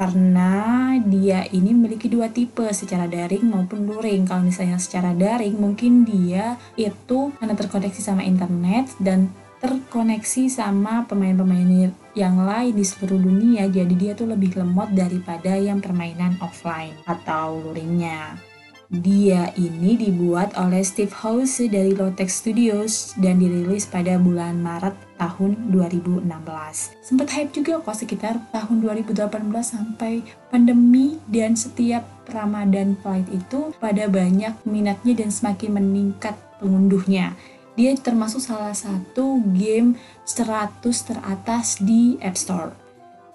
karena 0.00 0.96
dia 1.04 1.44
ini 1.52 1.76
memiliki 1.76 2.08
dua 2.08 2.32
tipe 2.32 2.64
secara 2.72 3.04
daring 3.04 3.44
maupun 3.44 3.84
luring. 3.84 4.24
Kalau 4.24 4.48
misalnya 4.48 4.80
secara 4.80 5.12
daring 5.12 5.60
mungkin 5.60 6.08
dia 6.08 6.56
itu 6.80 7.36
karena 7.36 7.52
terkoneksi 7.52 8.00
sama 8.00 8.24
internet 8.24 8.88
dan 8.96 9.28
terkoneksi 9.60 10.48
sama 10.48 11.04
pemain-pemain 11.04 11.92
yang 12.16 12.40
lain 12.40 12.72
di 12.72 12.80
seluruh 12.80 13.20
dunia. 13.20 13.68
Jadi 13.68 13.92
dia 13.92 14.16
tuh 14.16 14.32
lebih 14.32 14.56
lemot 14.56 14.88
daripada 14.96 15.52
yang 15.52 15.84
permainan 15.84 16.40
offline 16.40 16.96
atau 17.04 17.60
luringnya 17.60 18.49
dia 18.90 19.54
ini 19.54 19.94
dibuat 19.94 20.58
oleh 20.58 20.82
Steve 20.82 21.14
House 21.22 21.62
dari 21.62 21.94
Lotex 21.94 22.42
Studios 22.42 23.14
dan 23.22 23.38
dirilis 23.38 23.86
pada 23.86 24.18
bulan 24.18 24.58
Maret 24.58 24.98
tahun 25.14 25.70
2016. 25.70 26.26
Sempat 26.98 27.30
hype 27.30 27.54
juga 27.54 27.78
kok 27.78 27.94
sekitar 27.94 28.42
tahun 28.50 28.82
2018 28.82 29.30
sampai 29.62 30.26
pandemi 30.50 31.22
dan 31.30 31.54
setiap 31.54 32.02
Ramadan 32.34 32.98
Flight 32.98 33.30
itu 33.30 33.70
pada 33.78 34.10
banyak 34.10 34.58
minatnya 34.66 35.14
dan 35.14 35.30
semakin 35.30 35.78
meningkat 35.78 36.34
pengunduhnya. 36.58 37.38
Dia 37.78 37.94
termasuk 37.94 38.42
salah 38.42 38.74
satu 38.74 39.38
game 39.54 39.94
100 40.26 40.82
teratas 40.82 41.78
di 41.78 42.18
App 42.18 42.34
Store. 42.34 42.74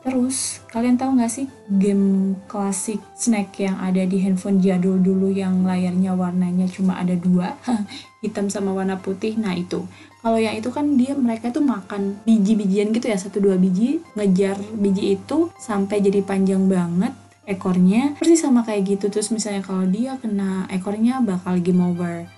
Terus, 0.06 0.62
kalian 0.70 1.02
tahu 1.02 1.18
nggak 1.18 1.34
sih 1.34 1.50
game 1.66 2.38
klasik 2.46 3.02
snack 3.18 3.58
yang 3.58 3.74
ada 3.82 4.06
di 4.06 4.22
handphone 4.22 4.62
jadul 4.62 5.02
dulu 5.02 5.34
yang 5.34 5.66
layarnya 5.66 6.14
warnanya 6.14 6.70
cuma 6.70 7.02
ada 7.02 7.18
dua, 7.18 7.58
hitam 8.22 8.46
sama 8.54 8.70
warna 8.70 9.02
putih? 9.02 9.34
Nah 9.34 9.58
itu. 9.58 9.82
Kalau 10.22 10.38
yang 10.38 10.54
itu 10.54 10.70
kan 10.70 10.94
dia 10.94 11.18
mereka 11.18 11.50
tuh 11.50 11.66
makan 11.66 12.22
biji-bijian 12.22 12.94
gitu 12.94 13.10
ya, 13.10 13.18
satu 13.18 13.42
dua 13.42 13.58
biji, 13.58 13.98
ngejar 14.14 14.62
biji 14.78 15.18
itu 15.18 15.50
sampai 15.58 16.06
jadi 16.06 16.22
panjang 16.22 16.70
banget 16.70 17.18
ekornya. 17.50 18.14
Persis 18.22 18.46
sama 18.46 18.62
kayak 18.62 18.86
gitu. 18.86 19.10
Terus 19.10 19.34
misalnya 19.34 19.66
kalau 19.66 19.90
dia 19.90 20.22
kena 20.22 20.70
ekornya 20.70 21.18
bakal 21.26 21.58
game 21.58 21.82
over. 21.82 22.30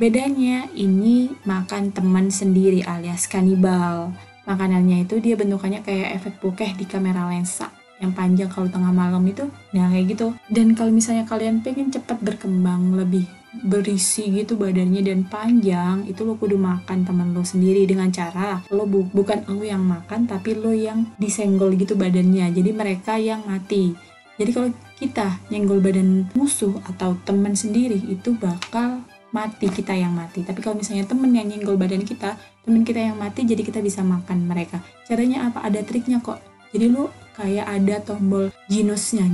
Bedanya 0.00 0.64
ini 0.72 1.28
makan 1.44 1.92
teman 1.92 2.32
sendiri 2.32 2.80
alias 2.88 3.28
kanibal 3.28 4.16
makanannya 4.48 5.06
itu 5.06 5.22
dia 5.22 5.38
bentukannya 5.38 5.82
kayak 5.86 6.22
efek 6.22 6.42
bokeh 6.42 6.74
di 6.74 6.84
kamera 6.84 7.30
lensa 7.30 7.70
yang 8.02 8.10
panjang 8.10 8.50
kalau 8.50 8.66
tengah 8.66 8.90
malam 8.90 9.22
itu. 9.22 9.46
Nah 9.70 9.86
kayak 9.94 10.06
gitu. 10.18 10.34
Dan 10.50 10.74
kalau 10.74 10.90
misalnya 10.90 11.22
kalian 11.22 11.62
pengen 11.62 11.94
cepat 11.94 12.18
berkembang 12.18 12.98
lebih 12.98 13.30
berisi 13.62 14.32
gitu 14.32 14.56
badannya 14.56 15.04
dan 15.04 15.28
panjang 15.28 16.08
itu 16.08 16.24
lo 16.24 16.40
kudu 16.40 16.56
makan 16.56 17.04
teman 17.04 17.36
lo 17.36 17.44
sendiri 17.44 17.84
dengan 17.84 18.08
cara 18.08 18.64
lo 18.72 18.88
bu 18.88 19.04
bukan 19.12 19.44
lo 19.44 19.60
yang 19.60 19.84
makan 19.84 20.24
tapi 20.24 20.56
lo 20.56 20.72
yang 20.74 21.06
disenggol 21.20 21.70
gitu 21.78 21.94
badannya. 21.94 22.50
Jadi 22.50 22.70
mereka 22.74 23.14
yang 23.22 23.46
mati. 23.46 23.94
Jadi 24.40 24.50
kalau 24.50 24.68
kita 24.98 25.38
nyenggol 25.52 25.78
badan 25.78 26.26
musuh 26.34 26.74
atau 26.88 27.14
teman 27.22 27.54
sendiri 27.54 28.00
itu 28.10 28.34
bakal 28.34 29.04
mati 29.32 29.66
kita 29.72 29.96
yang 29.96 30.12
mati. 30.12 30.44
Tapi 30.44 30.60
kalau 30.60 30.78
misalnya 30.78 31.08
temen 31.08 31.32
yang 31.32 31.48
nyenggol 31.48 31.80
badan 31.80 32.04
kita 32.04 32.36
temen 32.62 32.86
kita 32.86 33.00
yang 33.02 33.18
mati 33.18 33.42
jadi 33.42 33.64
kita 33.64 33.82
bisa 33.82 34.04
makan 34.06 34.46
mereka. 34.46 34.78
Caranya 35.08 35.50
apa? 35.50 35.64
Ada 35.66 35.82
triknya 35.82 36.22
kok. 36.22 36.38
Jadi 36.72 36.88
lu 36.88 37.08
kayak 37.36 37.66
ada 37.68 37.96
tombol 38.04 38.52
genusnya 38.68 39.24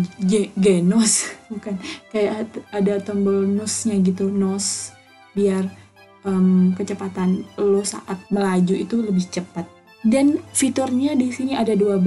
genos 0.56 1.28
bukan. 1.52 1.76
Kayak 2.14 2.48
ada 2.70 2.94
tombol 3.02 3.44
nosnya 3.44 3.98
gitu 4.00 4.30
nos 4.30 4.94
biar 5.36 5.70
um, 6.26 6.72
kecepatan 6.74 7.46
lo 7.58 7.82
saat 7.82 8.22
melaju 8.30 8.74
itu 8.74 8.96
lebih 9.02 9.26
cepat. 9.28 9.66
Dan 9.98 10.38
fiturnya 10.54 11.18
di 11.18 11.34
sini 11.34 11.58
ada 11.58 11.74
12 11.74 12.06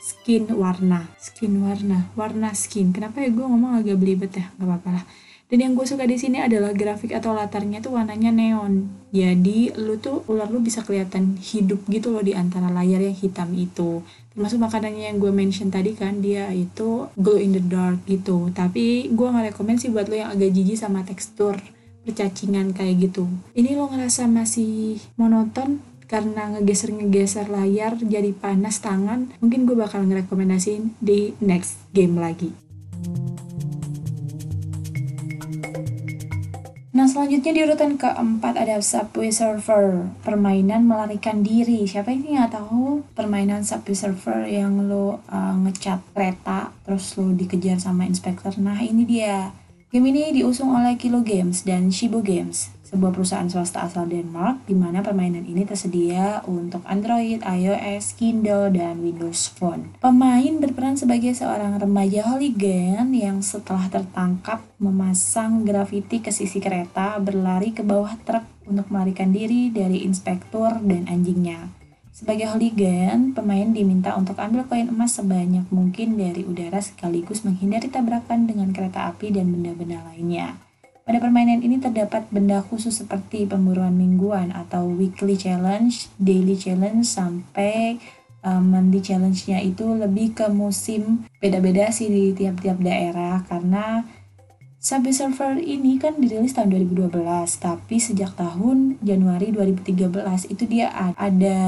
skin 0.00 0.48
warna. 0.56 1.12
Skin 1.20 1.60
warna. 1.60 2.08
Warna 2.16 2.56
skin. 2.56 2.88
Kenapa 2.88 3.20
ya? 3.20 3.28
Gue 3.28 3.44
ngomong 3.44 3.84
agak 3.84 4.00
belibet 4.00 4.32
ya? 4.32 4.48
Nggak 4.56 4.64
apa-apa 4.64 4.90
lah 4.96 5.04
dan 5.48 5.64
yang 5.64 5.72
gue 5.72 5.88
suka 5.88 6.04
di 6.04 6.20
sini 6.20 6.44
adalah 6.44 6.76
grafik 6.76 7.16
atau 7.16 7.32
latarnya 7.32 7.80
tuh 7.80 7.96
warnanya 7.96 8.28
neon. 8.28 8.84
Jadi 9.08 9.72
lu 9.80 9.96
tuh 9.96 10.20
ular 10.28 10.52
lu 10.52 10.60
bisa 10.60 10.84
kelihatan 10.84 11.40
hidup 11.40 11.88
gitu 11.88 12.12
loh 12.12 12.20
di 12.20 12.36
antara 12.36 12.68
layar 12.68 13.00
yang 13.00 13.16
hitam 13.16 13.56
itu. 13.56 14.04
Termasuk 14.36 14.60
makanannya 14.60 15.08
yang 15.08 15.16
gue 15.16 15.32
mention 15.32 15.72
tadi 15.72 15.96
kan 15.96 16.20
dia 16.20 16.52
itu 16.52 17.08
glow 17.16 17.40
in 17.40 17.56
the 17.56 17.64
dark 17.64 18.04
gitu. 18.04 18.52
Tapi 18.52 19.08
gue 19.08 19.28
nggak 19.32 19.56
rekomend 19.56 19.80
sih 19.80 19.88
buat 19.88 20.12
lo 20.12 20.20
yang 20.20 20.36
agak 20.36 20.52
jijik 20.52 20.76
sama 20.76 21.00
tekstur 21.08 21.56
percacingan 22.04 22.76
kayak 22.76 23.08
gitu. 23.08 23.24
Ini 23.56 23.72
lo 23.72 23.88
ngerasa 23.88 24.28
masih 24.28 25.00
monoton 25.16 25.80
karena 26.08 26.56
ngegeser-ngegeser 26.56 27.52
layar 27.52 27.96
jadi 28.00 28.32
panas 28.32 28.80
tangan, 28.80 29.28
mungkin 29.44 29.68
gue 29.68 29.76
bakal 29.76 30.04
ngerekomendasiin 30.08 30.96
di 31.04 31.36
next 31.40 31.76
game 31.92 32.16
lagi. 32.16 32.67
Nah 36.98 37.06
selanjutnya 37.06 37.54
di 37.54 37.62
urutan 37.62 37.94
keempat 37.94 38.58
ada 38.58 38.82
Subway 38.82 39.30
Surfer 39.30 40.10
Permainan 40.26 40.82
melarikan 40.82 41.46
diri. 41.46 41.86
Siapa 41.86 42.10
ini? 42.10 42.34
Nggak 42.34 42.58
tahu. 42.58 43.06
Permainan 43.14 43.62
Subway 43.62 43.94
Surfer 43.94 44.50
yang 44.50 44.90
lo 44.90 45.22
uh, 45.30 45.54
ngecat 45.62 46.02
kereta 46.10 46.74
Terus 46.82 47.14
lo 47.14 47.30
dikejar 47.30 47.78
sama 47.78 48.02
inspektor 48.02 48.50
Nah 48.58 48.82
ini 48.82 49.06
dia. 49.06 49.54
Game 49.94 50.10
ini 50.10 50.42
diusung 50.42 50.74
oleh 50.74 50.98
Kilo 50.98 51.22
Games 51.22 51.62
dan 51.62 51.94
Shibu 51.94 52.18
Games 52.18 52.74
sebuah 52.88 53.12
perusahaan 53.12 53.44
swasta 53.52 53.84
asal 53.84 54.08
Denmark 54.08 54.64
di 54.64 54.72
mana 54.72 55.04
permainan 55.04 55.44
ini 55.44 55.68
tersedia 55.68 56.40
untuk 56.48 56.80
Android, 56.88 57.44
iOS, 57.44 58.16
Kindle, 58.16 58.72
dan 58.72 59.04
Windows 59.04 59.52
Phone. 59.52 59.92
Pemain 60.00 60.56
berperan 60.56 60.96
sebagai 60.96 61.36
seorang 61.36 61.76
remaja 61.76 62.24
hooligan 62.32 63.12
yang 63.12 63.44
setelah 63.44 63.92
tertangkap 63.92 64.64
memasang 64.80 65.68
grafiti 65.68 66.24
ke 66.24 66.32
sisi 66.32 66.64
kereta 66.64 67.20
berlari 67.20 67.76
ke 67.76 67.84
bawah 67.84 68.16
truk 68.24 68.48
untuk 68.64 68.88
melarikan 68.88 69.36
diri 69.36 69.68
dari 69.68 70.08
inspektur 70.08 70.80
dan 70.80 71.04
anjingnya. 71.12 71.68
Sebagai 72.18 72.50
hooligan, 72.50 73.30
pemain 73.30 73.70
diminta 73.70 74.16
untuk 74.18 74.42
ambil 74.42 74.66
koin 74.66 74.90
emas 74.90 75.14
sebanyak 75.14 75.70
mungkin 75.70 76.18
dari 76.18 76.42
udara 76.42 76.82
sekaligus 76.82 77.46
menghindari 77.46 77.86
tabrakan 77.86 78.50
dengan 78.50 78.74
kereta 78.74 79.06
api 79.06 79.30
dan 79.30 79.54
benda-benda 79.54 80.02
lainnya. 80.02 80.67
Pada 81.08 81.24
permainan 81.24 81.64
ini 81.64 81.80
terdapat 81.80 82.28
benda 82.28 82.60
khusus 82.60 83.00
seperti 83.00 83.48
pemburuan 83.48 83.96
mingguan 83.96 84.52
atau 84.52 84.84
weekly 84.84 85.40
challenge, 85.40 86.12
daily 86.20 86.52
challenge, 86.52 87.08
sampai 87.08 87.96
um, 88.44 88.76
monthly 88.76 89.00
challenge-nya 89.00 89.64
itu 89.64 89.88
lebih 89.88 90.36
ke 90.36 90.52
musim 90.52 91.24
beda-beda 91.40 91.88
sih 91.88 92.12
di 92.12 92.36
tiap-tiap 92.36 92.76
daerah. 92.84 93.40
Karena 93.48 94.04
Subway 94.76 95.16
Surfer 95.16 95.56
ini 95.56 95.96
kan 95.96 96.20
dirilis 96.20 96.52
tahun 96.52 96.76
2012 96.76 97.08
tapi 97.56 97.96
sejak 97.96 98.36
tahun 98.36 99.00
Januari 99.00 99.48
2013 99.48 100.12
itu 100.52 100.64
dia 100.68 100.92
ada 101.16 101.58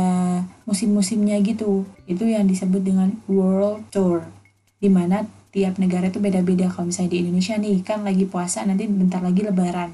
musim-musimnya 0.68 1.40
gitu. 1.40 1.88
Itu 2.04 2.28
yang 2.28 2.44
disebut 2.44 2.84
dengan 2.84 3.16
World 3.24 3.88
Tour 3.88 4.28
di 4.76 4.92
mana 4.92 5.39
tiap 5.50 5.76
negara 5.82 6.08
itu 6.08 6.22
beda-beda. 6.22 6.70
Kalau 6.70 6.90
misalnya 6.90 7.14
di 7.14 7.18
Indonesia 7.26 7.54
nih 7.58 7.76
kan 7.82 8.06
lagi 8.06 8.24
puasa 8.26 8.62
nanti 8.66 8.86
bentar 8.86 9.22
lagi 9.22 9.42
lebaran. 9.42 9.90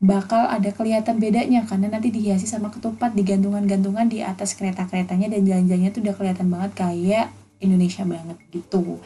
Bakal 0.00 0.48
ada 0.48 0.70
kelihatan 0.72 1.20
bedanya 1.20 1.68
karena 1.68 1.92
nanti 1.92 2.08
dihiasi 2.08 2.48
sama 2.48 2.72
ketupat 2.72 3.12
di 3.12 3.20
gantungan-gantungan 3.20 4.08
di 4.08 4.24
atas 4.24 4.56
kereta-keretanya 4.56 5.28
dan 5.28 5.44
jalan-jalannya 5.44 5.90
tuh 5.92 6.00
udah 6.00 6.14
kelihatan 6.16 6.48
banget 6.48 6.72
kayak 6.72 7.26
Indonesia 7.60 8.08
banget 8.08 8.40
gitu. 8.48 8.96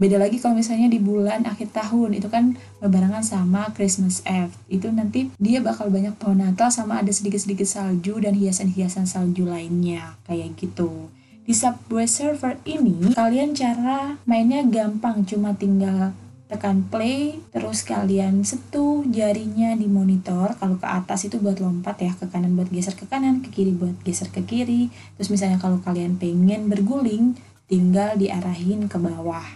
Beda 0.00 0.16
lagi 0.16 0.40
kalau 0.40 0.56
misalnya 0.56 0.88
di 0.90 0.96
bulan 0.96 1.44
akhir 1.44 1.76
tahun 1.76 2.18
itu 2.18 2.26
kan 2.32 2.56
berbarengan 2.82 3.22
sama 3.22 3.70
Christmas 3.76 4.24
Eve. 4.26 4.50
Itu 4.66 4.90
nanti 4.90 5.30
dia 5.38 5.62
bakal 5.62 5.92
banyak 5.92 6.18
pohon 6.18 6.40
Natal 6.42 6.72
sama 6.74 6.98
ada 6.98 7.12
sedikit-sedikit 7.14 7.68
salju 7.68 8.18
dan 8.18 8.34
hiasan-hiasan 8.34 9.06
salju 9.06 9.46
lainnya 9.46 10.18
kayak 10.26 10.56
gitu 10.58 11.12
di 11.44 11.56
Subway 11.56 12.06
Surfer 12.06 12.60
ini, 12.68 13.16
kalian 13.16 13.56
cara 13.56 14.20
mainnya 14.28 14.62
gampang, 14.62 15.24
cuma 15.24 15.56
tinggal 15.56 16.12
tekan 16.50 16.82
play, 16.90 17.38
terus 17.54 17.86
kalian 17.86 18.42
setu 18.42 19.06
jarinya 19.06 19.70
di 19.78 19.86
monitor. 19.86 20.58
Kalau 20.58 20.76
ke 20.82 20.86
atas 20.90 21.30
itu 21.30 21.38
buat 21.38 21.62
lompat 21.62 22.02
ya, 22.02 22.12
ke 22.18 22.26
kanan 22.26 22.58
buat 22.58 22.68
geser 22.74 22.98
ke 22.98 23.06
kanan, 23.06 23.38
ke 23.40 23.54
kiri 23.54 23.70
buat 23.70 23.94
geser 24.02 24.34
ke 24.34 24.42
kiri. 24.42 24.90
Terus 25.14 25.30
misalnya 25.30 25.62
kalau 25.62 25.78
kalian 25.78 26.18
pengen 26.18 26.66
berguling, 26.66 27.38
tinggal 27.70 28.18
diarahin 28.18 28.90
ke 28.90 28.98
bawah. 28.98 29.46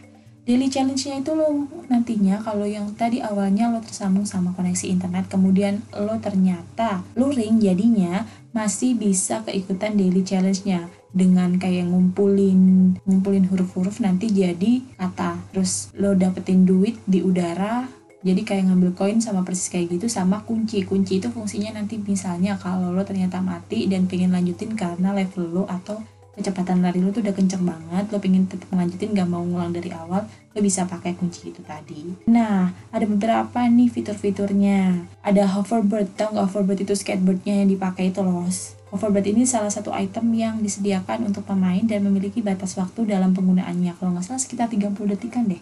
Daily 0.44 0.68
challenge-nya 0.68 1.24
itu 1.24 1.32
lo 1.32 1.66
nantinya 1.88 2.36
kalau 2.44 2.68
yang 2.68 2.92
tadi 2.94 3.24
awalnya 3.24 3.72
lo 3.72 3.80
tersambung 3.80 4.28
sama 4.28 4.52
koneksi 4.52 4.92
internet 4.92 5.24
kemudian 5.32 5.80
lo 5.96 6.20
ternyata 6.20 7.00
luring 7.16 7.64
jadinya 7.64 8.28
masih 8.52 8.92
bisa 8.92 9.40
keikutan 9.40 9.96
daily 9.96 10.20
challenge-nya 10.20 10.92
dengan 11.14 11.56
kayak 11.56 11.86
ngumpulin 11.88 12.92
ngumpulin 13.06 13.46
huruf-huruf 13.46 14.02
nanti 14.02 14.28
jadi 14.34 14.82
kata. 14.98 15.38
Terus 15.54 15.94
lo 15.94 16.18
dapetin 16.18 16.66
duit 16.66 16.98
di 17.06 17.22
udara 17.22 17.86
jadi 18.24 18.40
kayak 18.40 18.72
ngambil 18.72 18.90
koin 18.96 19.20
sama 19.20 19.44
persis 19.44 19.68
kayak 19.68 19.94
gitu 20.00 20.10
sama 20.10 20.42
kunci. 20.42 20.82
Kunci 20.82 21.20
itu 21.22 21.28
fungsinya 21.28 21.76
nanti 21.76 22.00
misalnya 22.00 22.56
kalau 22.56 22.90
lo 22.90 23.04
ternyata 23.04 23.44
mati 23.44 23.86
dan 23.86 24.08
pengen 24.10 24.32
lanjutin 24.32 24.72
karena 24.74 25.12
level 25.12 25.44
lo 25.52 25.64
atau 25.68 26.00
kecepatan 26.34 26.82
lari 26.82 26.98
lu 26.98 27.14
tuh 27.14 27.22
udah 27.22 27.30
kenceng 27.30 27.62
banget 27.62 28.10
lo 28.10 28.18
pengen 28.18 28.50
tetap 28.50 28.66
melanjutin 28.74 29.14
gak 29.14 29.30
mau 29.30 29.46
ngulang 29.46 29.70
dari 29.70 29.94
awal 29.94 30.26
lo 30.26 30.58
bisa 30.58 30.82
pakai 30.82 31.14
kunci 31.14 31.54
itu 31.54 31.62
tadi. 31.62 32.26
Nah 32.26 32.74
ada 32.90 33.06
beberapa 33.06 33.62
nih 33.68 33.92
fitur-fiturnya. 33.92 35.06
Ada 35.22 35.46
hoverboard. 35.54 36.18
Tau 36.18 36.34
gak 36.34 36.50
hoverboard 36.50 36.80
itu 36.82 36.94
skateboardnya 36.96 37.62
yang 37.62 37.70
dipakai 37.70 38.10
itu 38.10 38.24
loh 38.24 38.50
hoverboard 38.94 39.26
ini 39.26 39.42
salah 39.42 39.74
satu 39.74 39.90
item 39.90 40.30
yang 40.38 40.62
disediakan 40.62 41.26
untuk 41.26 41.42
pemain 41.42 41.82
dan 41.82 42.06
memiliki 42.06 42.38
batas 42.46 42.78
waktu 42.78 43.10
dalam 43.10 43.34
penggunaannya. 43.34 43.98
Kalau 43.98 44.14
nggak 44.14 44.22
salah 44.22 44.38
sekitar 44.38 44.70
30 44.70 44.94
detikan 45.10 45.50
deh. 45.50 45.58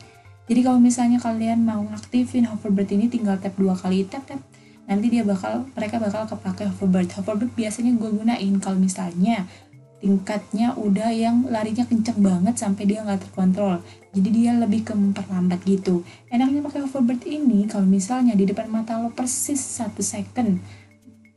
Jadi 0.52 0.60
kalau 0.60 0.76
misalnya 0.76 1.16
kalian 1.16 1.64
mau 1.64 1.80
ngaktifin 1.80 2.44
hoverboard 2.44 2.92
ini 2.92 3.08
tinggal 3.08 3.40
tap 3.40 3.56
dua 3.56 3.72
kali 3.72 4.04
tap 4.04 4.28
tap. 4.28 4.44
Nanti 4.84 5.08
dia 5.08 5.24
bakal 5.24 5.64
mereka 5.72 5.96
bakal 5.96 6.28
kepake 6.28 6.68
hoverboard 6.76 7.08
hoverboard 7.16 7.56
biasanya 7.56 7.96
gue 7.96 8.10
gunain 8.12 8.54
kalau 8.60 8.76
misalnya 8.76 9.48
tingkatnya 10.02 10.74
udah 10.74 11.14
yang 11.14 11.46
larinya 11.48 11.86
kenceng 11.86 12.18
banget 12.20 12.60
sampai 12.60 12.84
dia 12.84 13.00
nggak 13.00 13.32
terkontrol. 13.32 13.80
Jadi 14.12 14.28
dia 14.28 14.52
lebih 14.52 14.84
ke 14.84 14.92
memperlambat 14.92 15.64
gitu. 15.64 16.04
Enaknya 16.28 16.60
pakai 16.68 16.84
hoverboard 16.84 17.24
ini 17.24 17.64
kalau 17.64 17.88
misalnya 17.88 18.36
di 18.36 18.44
depan 18.44 18.68
mata 18.68 19.00
lo 19.00 19.08
persis 19.08 19.62
satu 19.62 20.04
second 20.04 20.60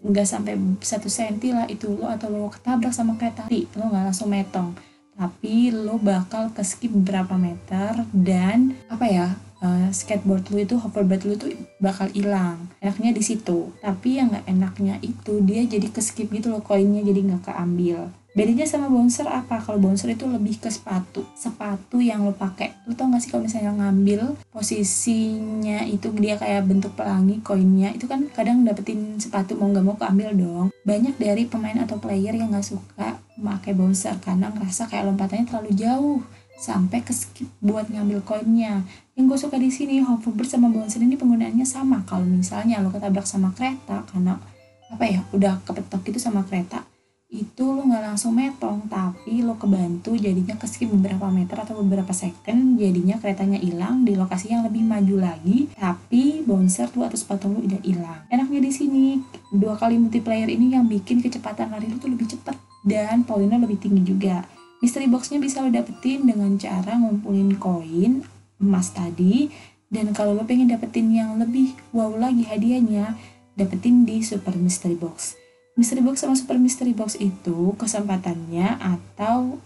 nggak 0.05 0.27
sampai 0.29 0.53
satu 0.85 1.09
senti 1.09 1.49
lah 1.49 1.65
itu 1.65 1.89
lo 1.89 2.05
atau 2.05 2.29
lo 2.29 2.53
ketabrak 2.53 2.93
sama 2.93 3.17
kereta 3.17 3.49
api 3.49 3.65
lo 3.73 3.89
nggak 3.89 4.05
langsung 4.13 4.29
metong. 4.29 4.77
Tapi 5.15 5.71
lo 5.71 5.95
bakal 5.97 6.51
ke 6.51 6.61
skip 6.61 6.91
beberapa 6.91 7.39
meter 7.39 8.03
dan 8.11 8.75
apa 8.91 9.05
ya 9.07 9.27
uh, 9.63 9.87
skateboard 9.89 10.51
lo 10.51 10.59
itu 10.61 10.75
hoverboard 10.77 11.23
lo 11.25 11.33
itu 11.33 11.47
bakal 11.81 12.11
hilang. 12.13 12.69
Enaknya 12.83 13.15
di 13.15 13.23
situ. 13.23 13.71
Tapi 13.79 14.19
yang 14.21 14.29
nggak 14.29 14.45
enaknya 14.45 14.95
itu 15.01 15.41
dia 15.41 15.65
jadi 15.65 15.87
ke 15.89 16.03
skip 16.03 16.29
gitu 16.29 16.51
lo 16.51 16.61
koinnya 16.61 17.01
jadi 17.01 17.19
nggak 17.31 17.49
keambil 17.49 18.11
bedanya 18.35 18.67
sama 18.67 18.91
bouncer 18.91 19.23
apa? 19.31 19.63
Kalau 19.63 19.79
bouncer 19.79 20.11
itu 20.11 20.27
lebih 20.27 20.59
ke 20.59 20.67
sepatu. 20.67 21.23
Sepatu 21.33 22.03
yang 22.03 22.27
lo 22.27 22.35
pakai. 22.35 22.75
Lo 22.83 22.93
tau 22.93 23.07
gak 23.07 23.23
sih 23.23 23.31
kalau 23.31 23.47
misalnya 23.47 23.71
ngambil 23.71 24.35
posisinya 24.51 25.87
itu 25.87 26.11
dia 26.19 26.35
kayak 26.35 26.67
bentuk 26.67 26.91
pelangi 26.99 27.39
koinnya 27.39 27.95
itu 27.95 28.05
kan 28.05 28.27
kadang 28.35 28.67
dapetin 28.67 29.15
sepatu 29.17 29.55
mau 29.55 29.71
nggak 29.71 29.85
mau 29.87 29.95
keambil 29.95 30.35
dong. 30.35 30.67
Banyak 30.83 31.15
dari 31.15 31.47
pemain 31.47 31.79
atau 31.79 31.95
player 31.95 32.35
yang 32.35 32.51
nggak 32.51 32.67
suka 32.67 33.17
pakai 33.39 33.71
bouncer 33.71 34.19
karena 34.19 34.51
ngerasa 34.51 34.91
kayak 34.91 35.07
lompatannya 35.07 35.47
terlalu 35.47 35.71
jauh 35.73 36.19
sampai 36.59 37.03
ke 37.03 37.15
skip 37.15 37.47
buat 37.63 37.87
ngambil 37.87 38.19
koinnya. 38.27 38.83
Yang 39.15 39.25
gue 39.31 39.39
suka 39.47 39.55
di 39.55 39.71
sini 39.71 40.03
hoverboard 40.03 40.51
sama 40.51 40.67
bouncer 40.67 40.99
ini 40.99 41.15
penggunaannya 41.15 41.63
sama. 41.63 42.03
Kalau 42.03 42.27
misalnya 42.27 42.83
lo 42.83 42.91
ketabrak 42.91 43.23
sama 43.23 43.55
kereta 43.55 44.03
karena 44.11 44.35
apa 44.91 45.03
ya 45.07 45.23
udah 45.31 45.63
kepetok 45.63 46.13
gitu 46.13 46.19
sama 46.21 46.45
kereta 46.45 46.83
itu 47.35 47.67
lo 47.67 47.83
nggak 47.83 48.03
langsung 48.07 48.31
metong 48.31 48.87
tapi 48.87 49.43
lo 49.43 49.59
kebantu 49.59 50.15
jadinya 50.15 50.55
keskip 50.55 50.87
beberapa 50.87 51.27
meter 51.27 51.59
atau 51.59 51.75
beberapa 51.83 52.15
second 52.15 52.79
jadinya 52.79 53.19
keretanya 53.19 53.59
hilang 53.59 54.07
di 54.07 54.15
lokasi 54.15 54.55
yang 54.55 54.63
lebih 54.63 54.87
maju 54.87 55.27
lagi 55.27 55.67
tapi 55.75 56.39
bouncer 56.47 56.87
tuh 56.87 57.03
atau 57.03 57.19
sepatu 57.19 57.51
lo 57.51 57.59
udah 57.59 57.81
hilang. 57.83 58.23
Enaknya 58.31 58.63
di 58.63 58.71
sini 58.71 59.05
dua 59.51 59.75
kali 59.75 59.99
multiplayer 59.99 60.47
ini 60.47 60.71
yang 60.79 60.87
bikin 60.87 61.19
kecepatan 61.19 61.75
lari 61.75 61.91
lo 61.91 61.99
tuh 61.99 62.07
lebih 62.07 62.31
cepat 62.31 62.55
dan 62.87 63.27
poinnya 63.27 63.59
lebih 63.59 63.77
tinggi 63.83 64.01
juga. 64.07 64.47
Mystery 64.79 65.11
boxnya 65.11 65.43
bisa 65.43 65.59
lo 65.59 65.67
dapetin 65.67 66.23
dengan 66.23 66.55
cara 66.55 66.95
ngumpulin 66.95 67.59
koin 67.59 68.23
emas 68.63 68.95
tadi 68.95 69.51
dan 69.91 70.15
kalau 70.15 70.31
lo 70.31 70.47
pengen 70.47 70.71
dapetin 70.71 71.11
yang 71.11 71.35
lebih 71.35 71.75
wow 71.91 72.15
lagi 72.15 72.47
hadiahnya 72.47 73.19
dapetin 73.59 74.07
di 74.07 74.23
super 74.23 74.55
mystery 74.55 74.95
box 74.95 75.44
mystery 75.75 76.01
box 76.01 76.23
sama 76.23 76.35
super 76.39 76.55
mystery 76.55 76.95
box 76.95 77.19
itu 77.19 77.75
kesempatannya 77.75 78.79
atau 78.79 79.59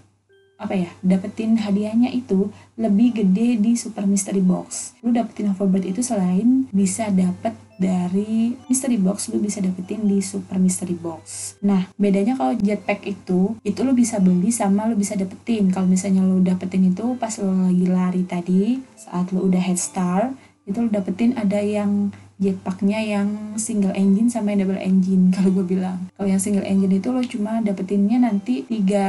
apa 0.60 0.76
ya 0.76 0.91
dapetin 1.00 1.56
hadiahnya 1.56 2.12
itu 2.12 2.52
lebih 2.76 3.15
gede 3.15 3.56
di 3.63 3.80
super 3.80 4.04
mystery 4.04 4.43
box. 4.43 4.91
Lu 5.00 5.15
dapetin 5.15 5.56
hoverboard 5.56 5.88
itu 5.88 6.04
selain 6.04 6.67
bisa 6.76 7.08
dapet 7.08 7.56
dari 7.80 8.60
mystery 8.67 9.00
box 9.00 9.32
lu 9.32 9.39
bisa 9.39 9.63
dapetin 9.63 10.04
di 10.04 10.19
super 10.19 10.60
mystery 10.60 11.00
box. 11.00 11.56
Nah 11.63 11.88
bedanya 11.95 12.36
kalau 12.36 12.60
jetpack 12.60 13.08
itu 13.08 13.56
itu 13.63 13.80
lu 13.88 13.95
bisa 13.95 14.19
beli 14.19 14.52
sama 14.52 14.84
lu 14.91 15.00
bisa 15.00 15.15
dapetin. 15.15 15.72
Kalau 15.72 15.88
misalnya 15.88 16.28
lu 16.28 16.43
dapetin 16.43 16.91
itu 16.91 17.15
pas 17.15 17.32
lu 17.39 17.48
lagi 17.48 17.88
lari 17.88 18.24
tadi 18.28 18.84
saat 19.00 19.32
lu 19.32 19.48
udah 19.48 19.63
head 19.63 19.80
start 19.80 20.36
itu 20.67 20.76
lu 20.76 20.91
dapetin 20.91 21.39
ada 21.39 21.63
yang 21.63 22.12
jetpacknya 22.39 23.04
yang 23.04 23.60
single 23.60 23.91
engine 23.91 24.32
sama 24.32 24.56
yang 24.56 24.63
double 24.65 24.80
engine 24.80 25.28
kalau 25.36 25.52
gue 25.60 25.75
bilang. 25.75 26.08
Kalau 26.15 26.28
yang 26.32 26.39
single 26.39 26.65
engine 26.65 26.95
itu 26.95 27.12
lo 27.12 27.19
cuma 27.21 27.60
dapetinnya 27.60 28.23
nanti 28.23 28.63
tiga 28.65 29.08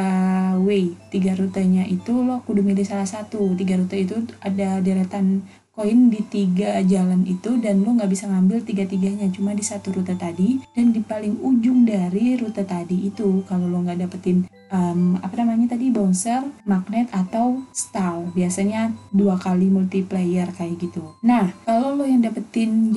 way 0.58 0.92
tiga 1.14 1.38
rutenya 1.38 1.86
itu 1.86 2.10
lo 2.10 2.42
kudu 2.42 2.66
milih 2.66 2.82
salah 2.82 3.06
satu. 3.06 3.54
Tiga 3.54 3.78
rute 3.78 3.96
itu 3.96 4.18
ada 4.42 4.82
deretan 4.82 5.46
koin 5.80 6.12
di 6.12 6.20
tiga 6.28 6.84
jalan 6.84 7.24
itu 7.24 7.56
dan 7.56 7.80
lo 7.80 7.96
nggak 7.96 8.12
bisa 8.12 8.28
ngambil 8.28 8.60
tiga-tiganya 8.68 9.32
cuma 9.32 9.56
di 9.56 9.64
satu 9.64 9.96
rute 9.96 10.12
tadi 10.12 10.60
dan 10.76 10.92
di 10.92 11.00
paling 11.00 11.40
ujung 11.40 11.88
dari 11.88 12.36
rute 12.36 12.68
tadi 12.68 13.08
itu 13.08 13.40
kalau 13.48 13.64
lo 13.64 13.80
nggak 13.80 14.04
dapetin 14.04 14.44
um, 14.68 15.18
apa 15.20 15.34
namanya 15.42 15.76
tadi 15.76 15.90
bouncer, 15.90 16.46
magnet 16.64 17.10
atau 17.12 17.64
stall. 17.74 18.30
Biasanya 18.32 18.94
dua 19.10 19.36
kali 19.36 19.68
multiplayer 19.68 20.48
kayak 20.54 20.78
gitu. 20.80 21.18
Nah, 21.26 21.50
kalau 21.66 21.98
lo 21.98 22.06
yang 22.06 22.22
dapetin 22.22 22.94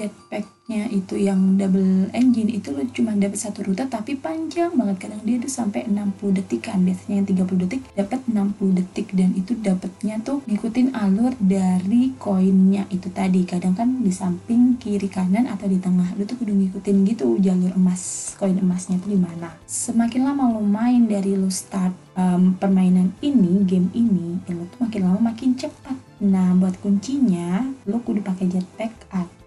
itu 0.90 1.16
yang 1.20 1.56
double 1.56 2.10
engine 2.14 2.50
itu 2.50 2.74
lo 2.74 2.82
cuma 2.90 3.14
dapet 3.14 3.38
satu 3.38 3.66
rute 3.66 3.86
tapi 3.86 4.18
panjang 4.18 4.74
banget. 4.74 5.08
Kadang 5.08 5.22
dia 5.22 5.38
tuh 5.38 5.52
sampai 5.52 5.86
60 5.86 6.38
detik 6.38 6.70
kan 6.70 6.82
biasanya 6.82 7.22
yang 7.22 7.28
30 7.46 7.64
detik 7.68 7.82
dapat 7.94 8.20
60 8.26 8.80
detik. 8.80 9.08
Dan 9.14 9.30
itu 9.38 9.54
dapetnya 9.58 10.16
tuh 10.26 10.42
ngikutin 10.50 10.98
alur 10.98 11.34
dari 11.38 12.18
koinnya 12.18 12.90
itu 12.90 13.08
tadi. 13.14 13.46
Kadang 13.46 13.78
kan 13.78 14.02
di 14.02 14.10
samping 14.10 14.82
kiri 14.82 15.08
kanan 15.08 15.46
atau 15.46 15.70
di 15.70 15.78
tengah 15.78 16.18
lo 16.18 16.26
tuh 16.26 16.38
kudu 16.42 16.54
ngikutin 16.54 16.98
gitu 17.10 17.38
jalur 17.38 17.74
emas 17.78 18.34
koin 18.38 18.58
emasnya 18.58 18.98
tuh 19.02 19.14
di 19.14 19.20
mana 19.20 19.54
semakin 19.68 20.22
lama 20.26 20.54
lo 20.54 20.62
main 20.62 21.06
dari 21.06 21.38
lo 21.38 21.50
start 21.50 22.04
um, 22.18 22.56
permainan 22.58 23.14
ini, 23.22 23.66
game 23.66 23.90
ini, 23.94 24.40
ya 24.46 24.54
lo 24.58 24.66
tuh 24.70 24.80
makin 24.86 25.02
lama 25.06 25.20
makin 25.34 25.58
cepat. 25.58 25.98
Nah, 26.24 26.56
buat 26.56 26.80
kuncinya, 26.80 27.68
lo 27.90 28.00
kudu 28.00 28.24
pakai 28.24 28.48
jetpack 28.48 28.94
atau 29.12 29.43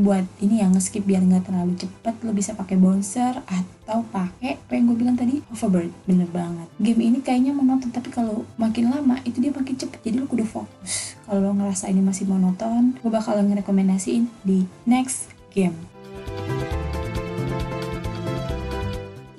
buat 0.00 0.24
ini 0.40 0.62
yang 0.62 0.72
skip 0.80 1.04
biar 1.04 1.20
nggak 1.20 1.50
terlalu 1.50 1.76
cepet, 1.76 2.14
lo 2.24 2.30
bisa 2.32 2.56
pakai 2.56 2.78
bouncer 2.78 3.36
atau 3.44 4.06
pakai 4.08 4.56
apa 4.56 4.72
yang 4.72 4.88
gue 4.88 4.96
bilang 4.96 5.16
tadi 5.18 5.44
hoverboard. 5.52 5.92
Bener 6.08 6.30
banget. 6.30 6.70
Game 6.80 7.02
ini 7.02 7.18
kayaknya 7.20 7.52
monoton, 7.52 7.90
tapi 7.92 8.08
kalau 8.08 8.48
makin 8.56 8.88
lama 8.88 9.18
itu 9.28 9.42
dia 9.42 9.52
makin 9.52 9.76
cepet, 9.76 10.00
jadi 10.00 10.22
lo 10.22 10.26
kudu 10.30 10.46
fokus. 10.48 11.18
Kalau 11.28 11.42
lo 11.42 11.50
ngerasa 11.52 11.90
ini 11.92 12.00
masih 12.00 12.30
monoton, 12.30 12.96
gue 12.96 13.10
bakal 13.12 13.36
ngerekomendasiin 13.44 14.30
di 14.46 14.64
next 14.88 15.34
game. 15.52 15.74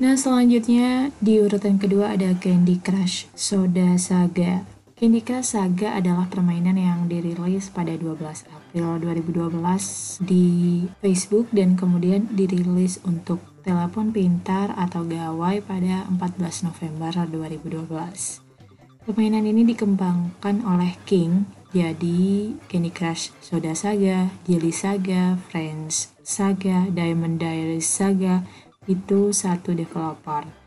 Nah 0.02 0.18
selanjutnya 0.18 1.14
di 1.22 1.38
urutan 1.38 1.78
kedua 1.78 2.18
ada 2.18 2.34
Candy 2.38 2.82
Crush 2.82 3.30
Soda 3.38 3.94
Saga. 4.02 4.66
Candy 4.98 5.22
Crush 5.22 5.54
Saga 5.54 5.94
adalah 5.94 6.26
permainan 6.26 6.74
yang 6.74 7.06
dirilis 7.06 7.70
pada 7.70 7.94
12 7.94 8.18
April 8.50 8.61
2012 8.76 10.24
di 10.24 10.86
Facebook 11.04 11.52
dan 11.52 11.76
kemudian 11.76 12.32
dirilis 12.32 13.04
untuk 13.04 13.44
telepon 13.62 14.10
pintar 14.10 14.74
atau 14.74 15.06
gawai 15.06 15.62
pada 15.62 16.08
14 16.08 16.68
November 16.68 17.12
2012. 17.28 18.42
Permainan 19.02 19.50
ini 19.50 19.66
dikembangkan 19.66 20.62
oleh 20.62 20.94
King, 21.10 21.50
jadi 21.74 22.54
Candy 22.70 22.92
Crush 22.94 23.34
Soda 23.42 23.74
Saga, 23.74 24.30
Jelly 24.46 24.70
Saga, 24.70 25.40
Friends 25.50 26.14
Saga, 26.22 26.86
Diamond 26.92 27.42
Diaries 27.42 27.90
Saga, 27.90 28.46
itu 28.86 29.34
satu 29.34 29.74
developer. 29.74 30.61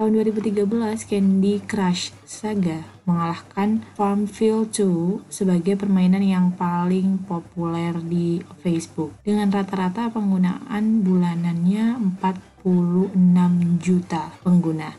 Tahun 0.00 0.16
2013, 0.16 0.64
Candy 1.12 1.60
Crush 1.60 2.16
Saga 2.24 2.88
mengalahkan 3.04 3.84
Farmville 3.92 4.64
2 4.64 5.28
sebagai 5.28 5.76
permainan 5.76 6.24
yang 6.24 6.56
paling 6.56 7.20
populer 7.28 7.92
di 8.08 8.40
Facebook 8.64 9.12
dengan 9.20 9.52
rata-rata 9.52 10.08
penggunaan 10.08 11.04
bulanannya 11.04 12.16
46 12.16 13.12
juta 13.76 14.32
pengguna. 14.40 14.96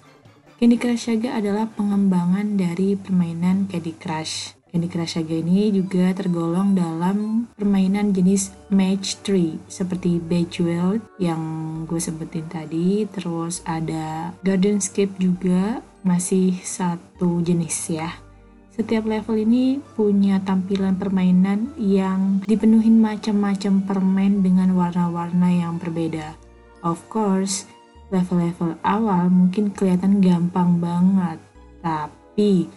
Candy 0.62 0.78
Crush 0.78 1.10
Saga 1.10 1.34
adalah 1.42 1.66
pengembangan 1.74 2.62
dari 2.62 2.94
permainan 2.94 3.66
Candy 3.66 3.98
Crush. 3.98 4.61
Candy 4.72 4.88
Crush 4.88 5.20
Saga 5.20 5.36
ini 5.36 5.68
juga 5.68 6.16
tergolong 6.16 6.72
dalam 6.72 7.44
permainan 7.60 8.16
jenis 8.16 8.56
match 8.72 9.20
3 9.20 9.68
seperti 9.68 10.16
Bejeweled 10.24 11.04
yang 11.20 11.44
gue 11.84 12.00
sebutin 12.00 12.48
tadi, 12.48 13.04
terus 13.12 13.60
ada 13.68 14.32
Gardenscape 14.48 15.12
juga 15.20 15.84
masih 16.08 16.56
satu 16.64 17.44
jenis 17.44 17.76
ya. 17.92 18.16
Setiap 18.72 19.04
level 19.04 19.44
ini 19.44 19.84
punya 20.00 20.40
tampilan 20.40 20.96
permainan 20.96 21.76
yang 21.76 22.40
dipenuhi 22.48 22.88
macam-macam 22.96 23.84
permen 23.84 24.40
dengan 24.40 24.72
warna-warna 24.72 25.52
yang 25.52 25.76
berbeda. 25.84 26.40
Of 26.80 27.04
course, 27.12 27.68
level-level 28.08 28.80
awal 28.88 29.28
mungkin 29.28 29.76
kelihatan 29.76 30.24
gampang 30.24 30.80
banget, 30.80 31.44
tapi 31.84 32.72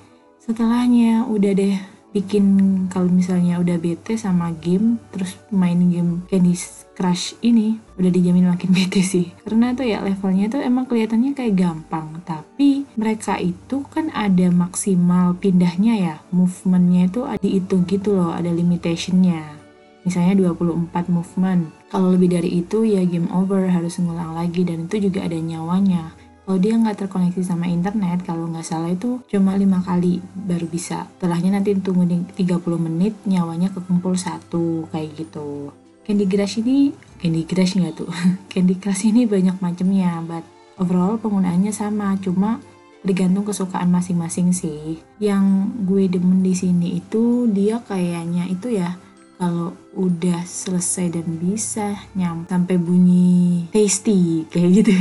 setelahnya 0.45 1.25
udah 1.25 1.53
deh 1.57 1.77
bikin 2.13 2.45
kalau 2.93 3.09
misalnya 3.11 3.59
udah 3.59 3.81
bete 3.81 4.15
sama 4.15 4.53
game 4.61 5.03
terus 5.11 5.35
main 5.51 5.81
game 5.89 6.23
Candy 6.29 6.55
Crush 6.95 7.35
ini 7.43 7.83
udah 7.99 8.07
dijamin 8.13 8.47
makin 8.53 8.71
bete 8.77 9.03
sih. 9.03 9.35
Karena 9.43 9.75
tuh 9.75 9.89
ya 9.89 10.05
levelnya 10.05 10.47
tuh 10.47 10.63
emang 10.63 10.87
kelihatannya 10.87 11.35
kayak 11.35 11.59
gampang 11.59 12.23
tapi 12.23 12.87
mereka 12.95 13.41
itu 13.41 13.83
kan 13.91 14.15
ada 14.15 14.47
maksimal 14.53 15.35
pindahnya 15.35 15.95
ya. 15.99 16.15
Movementnya 16.31 17.11
itu 17.11 17.21
dihitung 17.43 17.83
gitu 17.89 18.15
loh 18.15 18.31
ada 18.31 18.53
limitationnya. 18.53 19.59
Misalnya 20.07 20.53
24 20.53 21.09
movement. 21.09 21.73
Kalau 21.89 22.13
lebih 22.15 22.37
dari 22.37 22.63
itu 22.63 22.85
ya 22.85 23.03
game 23.03 23.33
over 23.33 23.67
harus 23.67 23.99
ngulang 23.99 24.37
lagi 24.37 24.63
dan 24.63 24.87
itu 24.87 25.09
juga 25.11 25.25
ada 25.25 25.39
nyawanya 25.41 26.15
kalau 26.45 26.61
dia 26.61 26.77
nggak 26.77 27.09
terkoneksi 27.09 27.41
sama 27.41 27.65
internet, 27.73 28.21
kalau 28.29 28.45
nggak 28.53 28.69
salah 28.69 28.93
itu 28.93 29.25
cuma 29.33 29.57
lima 29.57 29.81
kali 29.81 30.21
baru 30.37 30.69
bisa. 30.69 31.09
Setelahnya 31.17 31.57
nanti 31.57 31.73
tunggu 31.73 32.05
30 32.05 32.37
menit 32.77 33.17
nyawanya 33.25 33.73
kekumpul 33.73 34.13
satu 34.13 34.85
kayak 34.93 35.25
gitu. 35.25 35.73
Candy 36.05 36.29
Crush 36.29 36.61
ini 36.61 36.93
Candy 37.17 37.49
Crush 37.49 37.81
nggak 37.81 37.97
tuh? 37.97 38.13
Candy 38.53 38.77
Crush 38.77 39.09
ini 39.09 39.25
banyak 39.25 39.57
macamnya, 39.65 40.21
but 40.21 40.45
overall 40.77 41.17
penggunaannya 41.17 41.73
sama, 41.73 42.21
cuma 42.21 42.61
tergantung 43.01 43.49
kesukaan 43.49 43.89
masing-masing 43.89 44.53
sih. 44.53 45.01
Yang 45.17 45.73
gue 45.89 46.13
demen 46.13 46.45
di 46.45 46.53
sini 46.53 47.01
itu 47.01 47.49
dia 47.49 47.81
kayaknya 47.81 48.53
itu 48.53 48.69
ya 48.69 49.01
kalau 49.41 49.75
udah 49.99 50.47
selesai 50.47 51.21
dan 51.21 51.27
bisa 51.43 51.99
nyam 52.15 52.47
sampai 52.47 52.79
bunyi 52.79 53.67
tasty 53.75 54.47
kayak 54.51 54.71
gitu 54.83 54.95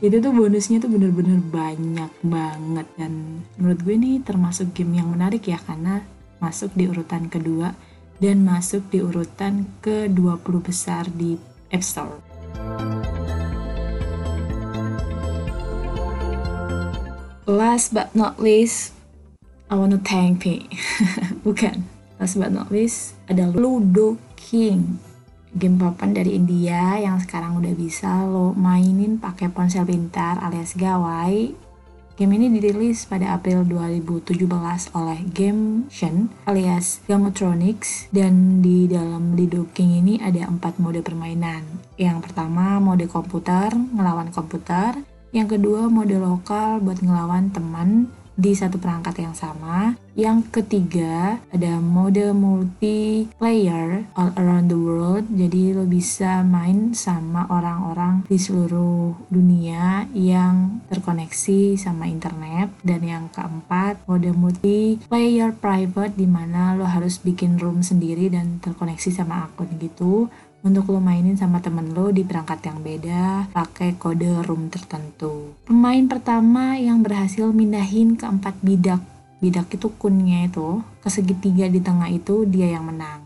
itu 0.00 0.16
tuh 0.16 0.32
bonusnya 0.32 0.80
tuh 0.80 0.88
bener-bener 0.88 1.36
banyak 1.44 2.08
banget 2.24 2.88
dan 2.96 3.44
menurut 3.60 3.84
gue 3.84 3.94
ini 4.00 4.16
termasuk 4.24 4.72
game 4.72 4.96
yang 4.96 5.12
menarik 5.12 5.44
ya 5.44 5.60
karena 5.60 6.00
masuk 6.40 6.72
di 6.72 6.88
urutan 6.88 7.28
kedua 7.28 7.76
dan 8.16 8.40
masuk 8.40 8.88
di 8.88 9.04
urutan 9.04 9.68
ke 9.84 10.08
20 10.08 10.40
besar 10.64 11.04
di 11.12 11.36
App 11.68 11.84
Store. 11.84 12.16
Last 17.44 17.92
but 17.92 18.16
not 18.16 18.40
least, 18.40 18.96
I 19.68 19.76
wanna 19.76 20.00
thank 20.00 20.48
me. 20.48 20.64
Bukan 21.44 21.84
last 22.16 22.40
but 22.40 22.48
not 22.48 22.72
least 22.72 23.20
ada 23.28 23.52
Ludo 23.52 24.16
King 24.32 25.09
game 25.54 25.78
papan 25.78 26.14
dari 26.14 26.38
India 26.38 26.98
yang 26.98 27.18
sekarang 27.18 27.58
udah 27.58 27.74
bisa 27.74 28.22
lo 28.26 28.54
mainin 28.54 29.18
pakai 29.18 29.50
ponsel 29.50 29.86
pintar 29.86 30.38
alias 30.42 30.78
gawai 30.78 31.70
Game 32.20 32.36
ini 32.36 32.52
dirilis 32.52 33.08
pada 33.08 33.32
April 33.32 33.64
2017 33.64 34.44
oleh 34.92 35.24
Gameshen 35.32 36.28
alias 36.44 37.00
Gamotronics 37.08 38.12
dan 38.12 38.60
di 38.60 38.84
dalam 38.84 39.32
Ludo 39.32 39.64
King 39.72 40.04
ini 40.04 40.14
ada 40.20 40.44
empat 40.44 40.76
mode 40.76 41.00
permainan. 41.00 41.64
Yang 41.96 42.28
pertama 42.28 42.76
mode 42.76 43.08
komputer, 43.08 43.72
ngelawan 43.72 44.28
komputer. 44.36 45.00
Yang 45.32 45.56
kedua 45.56 45.88
mode 45.88 46.20
lokal 46.20 46.84
buat 46.84 47.00
ngelawan 47.00 47.56
teman 47.56 48.12
di 48.40 48.56
satu 48.56 48.80
perangkat 48.80 49.20
yang 49.20 49.36
sama. 49.36 50.00
Yang 50.16 50.48
ketiga, 50.50 51.38
ada 51.52 51.78
mode 51.78 52.32
multiplayer 52.32 54.08
all 54.16 54.32
around 54.34 54.72
the 54.72 54.80
world. 54.80 55.28
Jadi 55.30 55.76
lo 55.76 55.84
bisa 55.84 56.40
main 56.42 56.96
sama 56.96 57.46
orang-orang 57.52 58.24
di 58.26 58.40
seluruh 58.40 59.14
dunia 59.28 60.08
yang 60.16 60.82
terkoneksi 60.88 61.76
sama 61.76 62.08
internet. 62.08 62.72
Dan 62.80 63.04
yang 63.04 63.24
keempat, 63.30 64.02
mode 64.08 64.32
multiplayer 64.34 65.52
private 65.54 66.16
di 66.16 66.26
mana 66.26 66.74
lo 66.74 66.88
harus 66.88 67.20
bikin 67.20 67.60
room 67.60 67.84
sendiri 67.84 68.32
dan 68.32 68.58
terkoneksi 68.64 69.12
sama 69.12 69.46
akun 69.46 69.68
gitu 69.78 70.32
untuk 70.60 70.92
lo 70.92 71.00
mainin 71.00 71.36
sama 71.36 71.60
temen 71.64 71.92
lo 71.96 72.12
di 72.12 72.24
perangkat 72.24 72.60
yang 72.68 72.78
beda 72.84 73.52
pakai 73.52 73.96
kode 73.96 74.44
room 74.44 74.68
tertentu. 74.68 75.56
Pemain 75.64 76.04
pertama 76.04 76.76
yang 76.76 77.00
berhasil 77.00 77.48
mindahin 77.50 78.16
ke 78.16 78.28
empat 78.28 78.60
bidak, 78.60 79.00
bidak 79.40 79.72
itu 79.72 79.88
kunnya 79.96 80.48
itu, 80.48 80.84
ke 81.00 81.08
segitiga 81.08 81.66
di 81.68 81.80
tengah 81.80 82.12
itu 82.12 82.44
dia 82.44 82.76
yang 82.76 82.88
menang. 82.88 83.24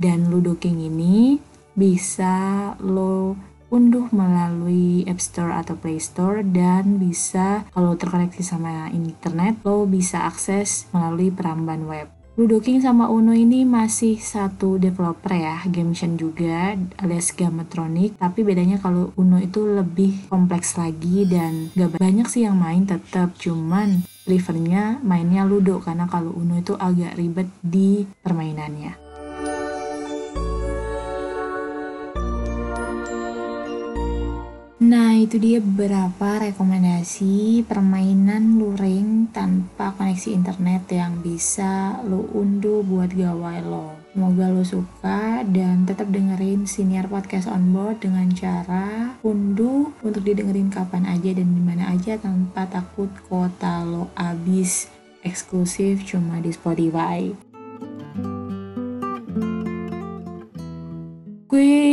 Dan 0.00 0.32
Ludo 0.32 0.56
King 0.56 0.88
ini 0.88 1.36
bisa 1.76 2.72
lo 2.80 3.36
unduh 3.70 4.10
melalui 4.10 5.06
App 5.06 5.22
Store 5.22 5.54
atau 5.54 5.78
Play 5.78 6.02
Store 6.02 6.42
dan 6.42 6.98
bisa 6.98 7.62
kalau 7.70 7.94
terkoneksi 7.94 8.42
sama 8.42 8.90
internet 8.90 9.62
lo 9.62 9.86
bisa 9.86 10.26
akses 10.26 10.90
melalui 10.90 11.30
peramban 11.30 11.86
web. 11.86 12.19
Ludo 12.40 12.56
King 12.56 12.80
sama 12.80 13.12
Uno 13.12 13.36
ini 13.36 13.68
masih 13.68 14.16
satu 14.16 14.80
developer 14.80 15.28
ya, 15.28 15.60
Gameshen 15.68 16.16
juga 16.16 16.72
alias 16.96 17.36
Gamatronic. 17.36 18.16
Tapi 18.16 18.40
bedanya 18.40 18.80
kalau 18.80 19.12
Uno 19.20 19.36
itu 19.36 19.68
lebih 19.68 20.24
kompleks 20.32 20.80
lagi 20.80 21.28
dan 21.28 21.68
gak 21.76 22.00
banyak 22.00 22.24
sih 22.24 22.48
yang 22.48 22.56
main 22.56 22.88
tetap. 22.88 23.36
Cuman 23.36 24.08
prefernya 24.24 25.04
mainnya 25.04 25.44
Ludo 25.44 25.84
karena 25.84 26.08
kalau 26.08 26.32
Uno 26.32 26.56
itu 26.56 26.72
agak 26.80 27.12
ribet 27.20 27.52
di 27.60 28.08
permainannya. 28.24 29.09
Itu 35.30 35.38
dia 35.38 35.62
beberapa 35.62 36.42
rekomendasi 36.42 37.62
permainan 37.62 38.58
luring 38.58 39.30
tanpa 39.30 39.94
koneksi 39.94 40.34
internet 40.34 40.90
yang 40.90 41.22
bisa 41.22 42.02
lo 42.02 42.26
unduh 42.34 42.82
buat 42.82 43.14
gawai 43.14 43.62
lo. 43.62 43.94
Semoga 44.10 44.50
lo 44.50 44.66
suka 44.66 45.46
dan 45.46 45.86
tetap 45.86 46.10
dengerin 46.10 46.66
senior 46.66 47.06
podcast 47.06 47.46
on 47.46 47.70
board 47.70 48.02
dengan 48.02 48.26
cara 48.34 49.14
unduh 49.22 49.94
untuk 50.02 50.26
didengerin 50.26 50.66
kapan 50.66 51.06
aja 51.06 51.30
dan 51.30 51.54
di 51.54 51.62
mana 51.62 51.94
aja 51.94 52.18
tanpa 52.18 52.66
takut 52.66 53.14
kota 53.30 53.86
lo 53.86 54.10
abis 54.18 54.90
eksklusif 55.22 56.10
cuma 56.10 56.42
di 56.42 56.50
Spotify. 56.50 57.49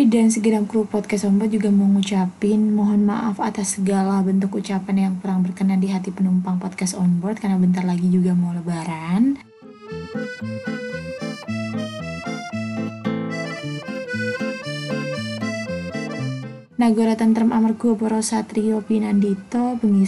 Dan 0.08 0.32
segenap 0.32 0.72
kru 0.72 0.88
podcast 0.88 1.28
Ombak 1.28 1.52
juga 1.52 1.68
mau 1.68 1.84
ngucapin 1.84 2.72
mohon 2.72 3.04
maaf 3.04 3.44
atas 3.44 3.76
segala 3.76 4.24
bentuk 4.24 4.56
ucapan 4.56 5.12
yang 5.12 5.14
kurang 5.20 5.44
berkenan 5.44 5.84
di 5.84 5.92
hati 5.92 6.16
penumpang 6.16 6.64
podcast 6.64 6.96
onboard 6.96 7.44
karena 7.44 7.60
bentar 7.60 7.84
lagi 7.84 8.08
juga 8.08 8.32
mau 8.32 8.56
lebaran. 8.56 9.36
Nagora 16.80 17.20
tentrem 17.20 17.52
amargo 17.52 18.00
poro 18.00 18.24
satrio 18.24 18.80
pinandito 18.88 19.76
bengi 19.84 20.08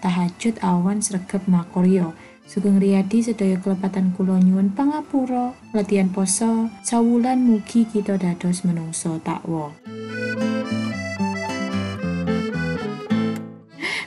tahajud 0.00 0.56
awan 0.64 1.04
sregep 1.04 1.44
makoryo. 1.52 2.16
Sugeng 2.44 2.76
Riyadi 2.76 3.24
sedaya 3.24 3.56
kelepatan 3.56 4.12
kula 4.12 4.36
nyuwun 4.36 4.76
pangapura, 4.76 5.56
latihan 5.72 6.12
poso, 6.12 6.68
sawulan 6.84 7.40
mugi 7.40 7.88
kita 7.88 8.20
dados 8.20 8.68
menungso 8.68 9.16
takwa. 9.24 9.72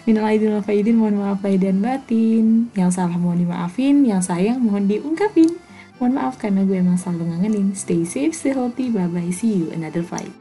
Minal 0.08 0.23
aidin 0.23 0.56
wal 0.56 0.63
faidin, 0.63 0.95
mohon 0.95 1.19
maaf 1.19 1.43
lahir 1.43 1.67
dan 1.67 1.84
batin. 1.84 2.71
Yang 2.78 2.95
salah 2.95 3.19
mohon 3.19 3.43
dimaafin, 3.43 4.08
yang 4.08 4.23
sayang 4.23 4.63
mohon 4.63 4.88
diungkapin. 4.88 5.52
Mohon 6.00 6.13
maaf 6.15 6.39
karena 6.39 6.63
gue 6.63 6.78
emang 6.80 6.95
selalu 6.95 7.34
ngangenin. 7.34 7.76
Stay 7.76 8.08
safe, 8.08 8.32
stay 8.32 8.56
healthy, 8.56 8.88
bye-bye, 8.88 9.34
see 9.36 9.65
you 9.65 9.67
another 9.76 10.06
fight. 10.06 10.32